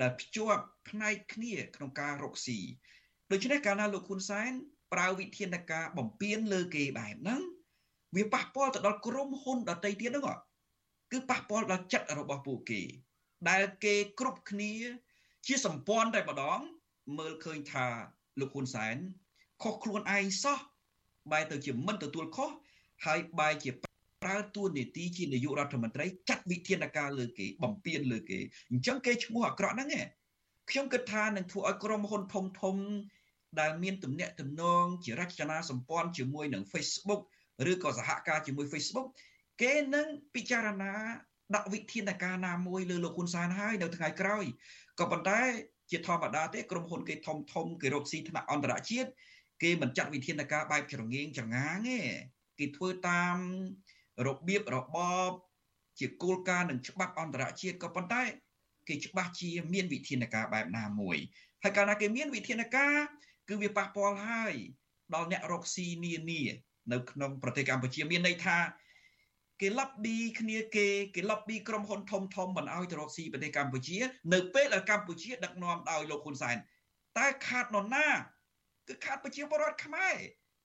[0.00, 2.58] ដែលភ្ជាប់ផ្នែកគ្នាក្នុងការរកស៊ី
[3.30, 4.50] ដូច្នេះកាលណាលោកហ៊ុនសែន
[4.92, 7.42] ប្រើវិធានការបំពេញលើគេបែបហ្នឹង
[8.16, 10.24] វាប៉ះពាល់ទៅដល់ក្រុមហ៊ុនដទៃទៀតហ្នឹង
[11.12, 12.80] គឺប៉ះពាល់ដល់ចិត្តរបស់ពួកគេ
[13.48, 14.72] ដែលគេគ្រប់គ្នា
[15.46, 16.60] ជាសម្ព័ន្ធតែម្ដង
[17.18, 17.86] មើលឃើញថា
[18.40, 18.96] លោកហ៊ុនសែន
[19.62, 20.58] ខុសខ្លួនឯងសោះ
[21.32, 22.50] បែរទៅជាមិនទទួលខុស
[23.06, 23.70] ហើយបែរជា
[24.22, 28.38] ប្រើតួនាទីជានាយករដ្ឋមន្ត្រីចាត់វិធានការលើគេបំពេញលើគេ
[28.70, 30.06] អញ្ចឹងគេឈ្មោះអាក្រក់ហ្នឹងឯង
[30.70, 32.76] ខ្ញុំគិតថានឹងធ្វើឲ្យក្រុមហ៊ុនធំធំ
[33.60, 37.22] ដែលមានទំនាក់ទំនងជារចនាសម្ព័ន្ធជាមួយនឹង Facebook
[37.70, 39.08] ឬក៏សហការជាមួយ Facebook
[39.62, 40.92] គេនឹងពិចារណា
[41.54, 44.44] ដាក់វិធានការណាមួយលើលោកហ៊ុនសែនហើយនៅថ្ងៃក្រោយ
[45.00, 45.40] ក៏ប៉ុន្តែ
[45.90, 49.10] ជាធម្មតាទេក្រុមហ៊ុនគេធំធំគេរកស៊ីថ្នាក់អន្តរជាតិ
[49.62, 51.98] គេមិនចាត់វិធានការបែបច្រងៀងចងាងទេ
[52.58, 53.36] គេធ្វើតាម
[54.26, 54.96] របៀបរប
[55.28, 55.30] ប
[55.98, 58.22] ជាគោលការណ៍និងច្បាប់អន្តរជាតិក៏ប៉ុន្តែ
[58.88, 61.16] គេច្បាស់ជាមានវិធានការបែបណាមួយ
[61.62, 62.96] ហើយកាលណាគេមានវិធានការ
[63.48, 64.54] គឺវាប៉ះពាល់ហើយ
[65.14, 66.42] ដល់អ្នករកស៊ីនានា
[66.92, 68.58] នៅក្នុងប្រទេសកម្ពុជាមានន័យថា
[69.60, 73.98] គេ lobby គ្នាគេគេ lobby ក្រុមហ៊ុនធំធំមិនឲ្យទៅរកស៊ីប្រទេសកម្ពុជា
[74.32, 76.56] នៅពេលដែលកម្ពុជាដឹកនាំដោយលោកហ៊ុនសែន
[77.18, 78.08] តែខាតនរណា
[78.88, 80.16] គឺខាតប្រជាពលរដ្ឋខ្មែរ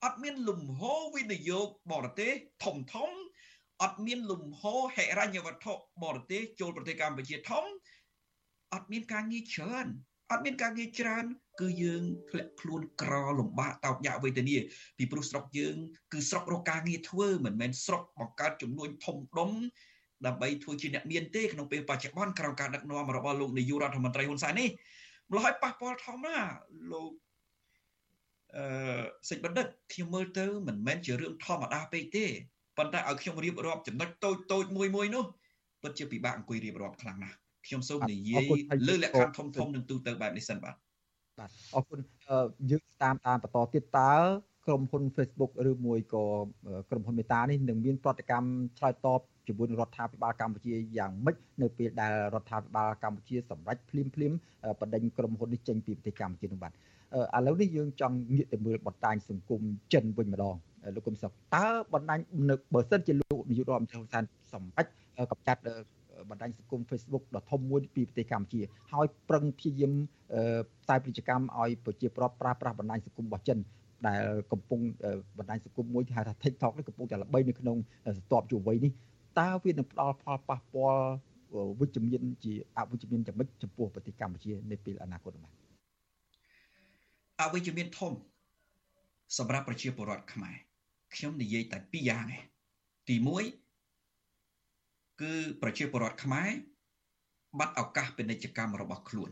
[0.03, 0.81] អត់មានលំហ
[1.15, 2.33] វិនិយោគបរទេស
[2.63, 3.09] ធំធំ
[3.83, 4.61] អត់មានលំហ
[4.95, 5.73] ហិរញ្ញវត្ថុ
[6.03, 7.63] បរទេសចូលប្រទេសកម្ពុជាធំ
[8.73, 9.87] អត់មានការងារច្រើន
[10.31, 11.25] អត់មានការងារច្រើន
[11.61, 14.57] គឺយើងធ្លាក់ខ្លួនក្រលំបាកតោកយ៉ាក់វេទនា
[14.97, 15.75] ពីព្រោះស្រុកយើង
[16.13, 19.51] គឺស្រុករកការងារធ្វើមិនមែនស្រុកបង្កើតចំនួនធំដុំ
[20.25, 24.69] ដើម្បីធ្វើជាអ្នកមានទេក្នុងពេលបច្ចុប្បន្នក្រោមការដឹកនាំរបស់លោកនាយករដ្ឋមន្ត្រីហ៊ុនសែននេះ
[25.31, 26.37] ម្ល៉េះហើយប៉ះពាល់ធំណា
[26.91, 27.11] លោក
[28.55, 32.25] អឺសេចបណ្ឌិតខ្ញុំមើលទៅមិនមែនជារឿងធម្មតាពេកទេ
[32.77, 35.23] ប៉ុន្តែឲ្យខ្ញុំរៀបរាប់ចំណុចតូចតូចមួយមួយនោះ
[35.81, 37.35] ពិតជាពិបាកអង្គុយរៀបរាប់ខ្លាំងណាស់
[37.67, 38.45] ខ្ញុំសូមនិយាយ
[38.87, 40.75] លើលក្ខខណ្ឌធំធំនឹងទូទៅបែបនេះសិនបាទ
[41.39, 41.99] បាទអរគុណ
[42.71, 44.13] យើងតាមតាមបន្តទៀតតើ
[44.65, 46.25] ក្រុមហ៊ុន Facebook ឬមួយក៏
[46.89, 48.47] ក្រុមហ៊ុនមេតានេះនឹងមានប្រតិកម្ម
[48.77, 54.33] ឆ្លើយតបជាមួយនឹងរដ្ឋាភិបាលកម្ពុជាយ៉ាងម៉េចនៅពេលដែលរដ្ឋាភិបាលកម្ពុជាសម្រេចភ្លាមភ្លាម
[54.81, 56.73] បណ្ដេញក្រុមហ៊ុននេះចេញពីប្រទេសកម្ពុជានោះបាទ
[57.13, 59.61] ឥឡូវនេះយើងចង់ងាកទៅមើលបណ្ដាញសង្គម
[59.93, 60.55] ចិនវិញម្ដង
[60.95, 62.19] លោកគុំសុខតើបណ្ដាញ
[62.73, 64.85] បើសិនជាលោកនាយករដ្ឋមន្ត្រីហ៊ុនសែនសម្រេច
[65.31, 65.61] កម្ចាត់
[66.29, 68.61] បណ្ដាញសង្គម Facebook ដ៏ធំមួយពីប្រទេសកម្ពុជា
[68.93, 69.91] ហើយប្រឹងព្យាយាម
[70.83, 73.59] ផ្សាយពាណិជ្ជកម្មឲ្យប្រជាពលរដ្ឋប្រើប្រាស់បណ្ដាញសង្គមរបស់ចិន
[74.07, 74.79] ដែលកំពុង
[75.37, 77.77] បណ្ដាញសង្គមមួយគេហៅថា TikTok នេះកំពុងតែល្បីនៅក្នុង
[78.17, 78.91] ស្ទាប់យុវវ័យនេះ
[79.39, 81.07] តើវានឹងផ្ដល់ផលប៉ះពាល់
[81.79, 85.64] វិជ្ជមានជាអវិជ្ជមានយ៉ាងម៉េចចំពោះប្រទេសកម្ពុជា នៅពេលអនាគតបាទ
[87.41, 88.13] អវិជ្ជមានធំ
[89.37, 90.55] សម្រាប់ប្រជាពលរដ្ឋខ្មែរ
[91.15, 92.43] ខ្ញុំនិយាយតែពីរយ៉ាងឯង
[93.09, 93.15] ទី
[93.97, 96.49] 1គឺប្រជាពលរដ្ឋខ្មែរ
[97.59, 99.29] បាត់ឱកាសពាណិជ្ជកម្មរបស់ខ្លួន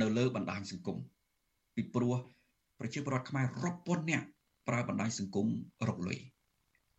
[0.00, 0.98] នៅលើបណ្ដាញសង្គម
[1.74, 2.14] ពីព្រោះ
[2.78, 4.26] ប្រជាពលរដ្ឋខ្មែររាប់ពាន់នាក់
[4.68, 5.46] ប្រើបណ្ដាញសង្គម
[5.88, 6.18] រកលុយ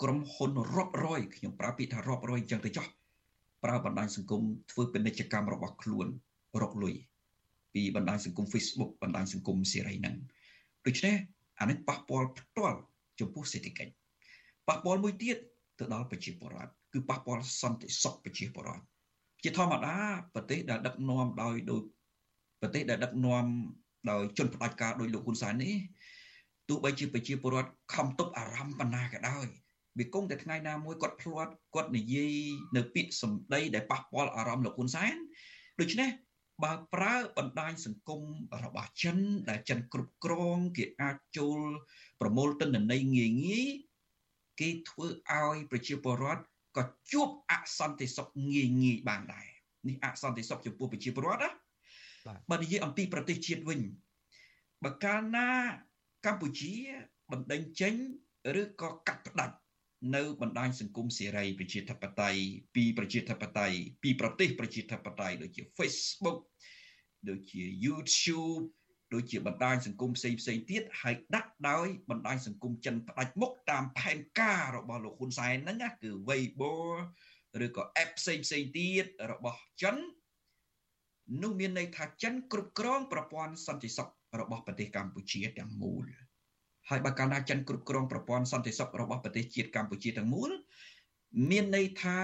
[0.01, 2.87] ក្រុមហ៊ុនរាប់រយខ្ញុំប្រើពាក្យថារាប់រយអញ្ចឹងទៅចោះ
[3.63, 4.41] ប្រើបណ្ដាញសង្គម
[4.71, 6.07] ធ្វើពាណិជ្ជកម្មរបស់ខ្លួន
[6.61, 6.95] រកលុយ
[7.73, 10.15] ពីបណ្ដាញសង្គម Facebook បណ្ដាញសង្គមសេរីហ្នឹង
[10.87, 11.15] ដូច្នេះ
[11.59, 12.77] អានេះប៉ះពាល់ផ្ទាល់
[13.19, 13.91] ចំពោះសេដ្ឋកិច្ច
[14.67, 15.37] ប៉ះពាល់មួយទៀត
[15.79, 18.83] ទៅដល់ប្រជាពលរដ្ឋគឺប៉ះពាល់សន្តិសុខប្រជាពលរដ្ឋ
[19.43, 19.95] ជាធម្មតា
[20.33, 21.81] ប្រទេសដែលដឹកនាំដោយដោយ
[22.61, 23.45] ប្រទេសដែលដឹកនាំ
[24.09, 25.75] ដោយជនផ្ដាច់ការដោយលោកហ៊ុនសែននេះ
[26.69, 29.47] ទោះបីជាប្រជាពលរដ្ឋខំទប់អារម្មណ៍ប៉ុណ្ណាក៏ដោយ
[29.99, 32.35] វាគង់តែថ្ងៃណាមួយគាត់ភ្លាត់គាត់និយាយ
[32.75, 35.15] នៅពាក្យសម្ដីដែលប៉ះពាល់អារម្មណ៍លោកហ៊ុនសែន
[35.79, 36.09] ដូច្នេះ
[36.63, 38.21] បើប្រើបណ្ដាញសង្គម
[38.63, 39.17] របស់ចិន
[39.49, 41.59] ដែលចិនគ្រប់គ្រងគេអាចចូល
[42.21, 43.67] ប្រមូលទិន្នន័យងាយងាយ
[44.59, 46.43] គេធ្វើឲ្យប្រជាពលរដ្ឋ
[46.77, 49.47] ក៏ជួបអសន្តិសុខងាយងាយបានដែរ
[49.87, 51.49] នេះអសន្តិសុខចំពោះប្រជាពលរដ្ឋណា
[52.51, 53.79] បើនិយាយអំពីប្រទេសជាតិវិញ
[54.83, 55.49] បើកាលណា
[56.25, 56.73] កម្ពុជា
[57.31, 57.93] បណ្ដេញចេញ
[58.61, 59.55] ឬក៏កាត់ផ្ដាច់
[60.15, 62.39] នៅបណ្ដាញសង្គមសេរីប្រជាធិបតេយ្យ
[62.75, 66.39] ពីប្រជាធិបតេយ្យពីប្រទេសប្រជាធិបតេយ្យដូចជា Facebook
[67.29, 68.63] ដូចជា YouTube
[69.13, 76.73] ដូចជាបណ្ដាញសង្គមផ្សេងផ្សេងទៀតហើយដាក់ដោយបណ្ដាញសង្គមចិនផ្ដាច់មុខតាមផែនការរបស់លោកហ៊ុនសែនហ្នឹងណាគឺ Weibo
[77.65, 79.95] ឬក៏ app ផ្សេងផ្សេងទៀតរបស់ចិន
[81.41, 84.07] នោះមានន័យថាចិនគ្រប់គ្រងប្រព័ន្ធសន្តិសុខ
[84.39, 86.05] របស់ប្រទេសកម្ពុជាទាំងមូល
[86.91, 90.51] ហើយបើកាលណាចិនគ្រប់គ្រងប្រព័ន្ធសន្តិសុខរបស់ប្រទេសជាតិកម្ពុជាទាំងមូល
[91.49, 92.19] មានន័យថា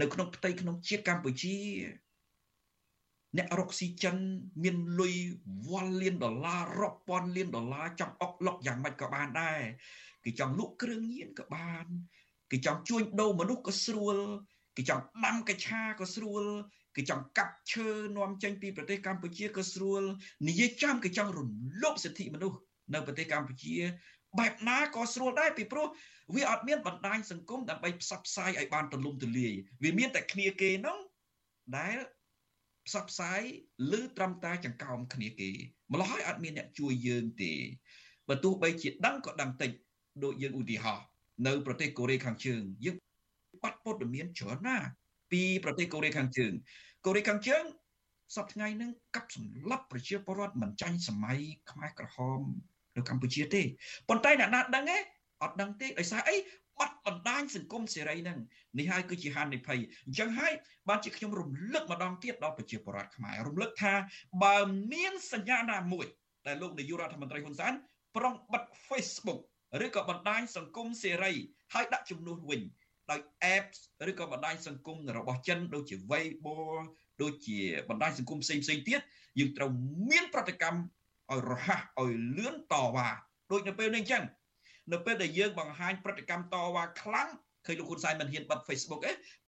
[0.00, 1.56] នៅក្នុងផ្ទៃក្នុងជាតិកម្ពុជា
[3.36, 4.16] អ្នករកស៊ីចិន
[4.62, 5.14] មានលុយ
[5.68, 9.60] វ៉ាល់លានដុល្លាររាប់ពាន់លានដុល្លារចង់អុកឡុកយ៉ាងម៉េចក៏បានដែរ
[10.24, 11.84] គេចង់លក់គ្រឿងញៀនក៏បាន
[12.50, 14.16] គេចង់ជួញដូរមនុស្សក៏ស្រួល
[14.76, 16.44] គេចង់ដាំកញ្ឆាក៏ស្រួល
[16.96, 20.02] គេចង់កាប់ឈើនាំចេញពីប្រទេសកម្ពុជាក៏ស្រួល
[20.48, 21.48] និយាយចំគេចង់រំ
[21.82, 22.58] លោភសិទ្ធិមនុស្ស
[22.94, 23.76] នៅប្រទេសកម្ពុជា
[24.38, 25.86] បែបណាក៏ស្រួលដែរពីព្រោះ
[26.34, 30.98] វាអត់មានបណ្ដាញសង្គមដើម្បីផ្សព្វផ្សាយឲ្យបានទូលំទូលាយវាមានតែគ្នាគេនោះ
[31.78, 31.96] ដែល
[32.86, 33.40] ផ្សព្វផ្សាយ
[33.98, 35.50] ឬត្រឹមតែចង្កោមគ្នាគេ
[35.92, 37.52] ម្ល៉េះហើយអត់មានអ្នកជួយយើងទេ
[38.28, 39.70] បើទោះបីជាដឹងក៏ដឹងតិច
[40.24, 41.04] ដូចយើងឧទាហរណ៍
[41.46, 42.96] នៅប្រទេសកូរ៉េខាងជើងយើង
[43.62, 44.88] បាត់ព័ត៌មានច្រើនណាស់
[45.32, 46.52] ពីប្រទេសកូរ៉េខាងជើង
[47.06, 47.64] កូរ៉េខាងជើង
[48.36, 51.38] សប្តាហ៍ថ្ងៃហ្នឹងកាប់សម្លាប់ប្រជាពលរដ្ឋមិនចាញ់សម័យ
[51.70, 52.42] ខ្មែរក្រហម
[52.96, 53.62] នៅកម្ពុជាទេ
[54.08, 54.98] ប៉ុន្តែអ្នកណាដឹងទេ
[55.42, 56.36] អត់ដឹងទេដោយសារអី
[56.78, 58.38] បាត់បណ្ដាញសង្គមសេរីហ្នឹង
[58.78, 60.52] នេះហើយគឺជាហានិភ័យអញ្ចឹងហើយ
[60.88, 63.92] បានជាខ្ញុំរំលឹកម្ដងទៀតដល់ប្រជាពលរដ្ឋខ្មែររំលឹកថា
[64.42, 64.56] បើ
[64.92, 66.06] មានសញ្ញាណាមួយ
[66.46, 67.72] ដែលលោកនាយករដ្ឋមន្ត្រីហ៊ុនសែន
[68.16, 69.40] ប្រុងបិទ Facebook
[69.84, 71.32] ឬក៏បណ្ដាញសង្គមសេរី
[71.74, 72.62] ហើយដាក់ជំនួសវិញ
[73.10, 73.20] ដោយ
[73.56, 73.78] apps
[74.10, 76.56] ឬក៏បណ្ដាញសង្គមរបស់ចិនដូចជា Weibo
[77.22, 79.00] ដូចជាបណ្ដាញសង្គមផ្សេងផ្សេងទៀត
[79.38, 79.70] យើងត្រូវ
[80.10, 80.78] មានប្រតិកម្ម
[81.32, 83.08] ឲ្យរហ័សឲ្យលឿនតវ៉ា
[83.50, 84.24] ដូចនៅពេលនេះអញ្ចឹង
[84.92, 87.28] នៅពេលដែលយើងបង្ហាញប្រតិកម្មតវ៉ាខ្លាំង
[87.66, 89.12] ឃើញលោកហ៊ុនសែនមិនហ៊ានបិទ Facebook ទេ